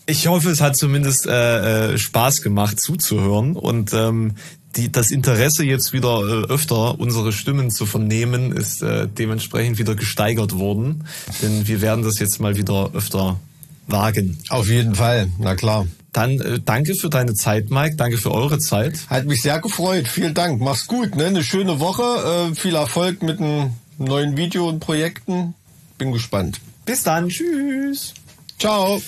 [0.06, 4.36] ich hoffe, es hat zumindest äh, äh, Spaß gemacht zuzuhören und ähm,
[4.76, 9.96] die, das Interesse jetzt wieder äh, öfter unsere Stimmen zu vernehmen ist äh, dementsprechend wieder
[9.96, 11.06] gesteigert worden,
[11.42, 13.40] denn wir werden das jetzt mal wieder öfter
[13.88, 14.38] wagen.
[14.50, 15.88] Auf jeden Fall, na klar.
[16.14, 17.96] Dann äh, danke für deine Zeit, Mike.
[17.96, 19.00] Danke für eure Zeit.
[19.08, 20.08] Hat mich sehr gefreut.
[20.08, 20.60] Vielen Dank.
[20.62, 21.16] Mach's gut.
[21.16, 21.26] Ne?
[21.26, 22.52] Eine schöne Woche.
[22.52, 25.56] Äh, viel Erfolg mit einem neuen Video und Projekten.
[25.98, 26.60] Bin gespannt.
[26.86, 27.30] Bis dann.
[27.30, 28.14] Tschüss.
[28.60, 29.02] Ciao.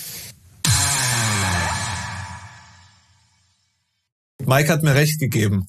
[4.45, 5.67] Mike hat mir recht gegeben.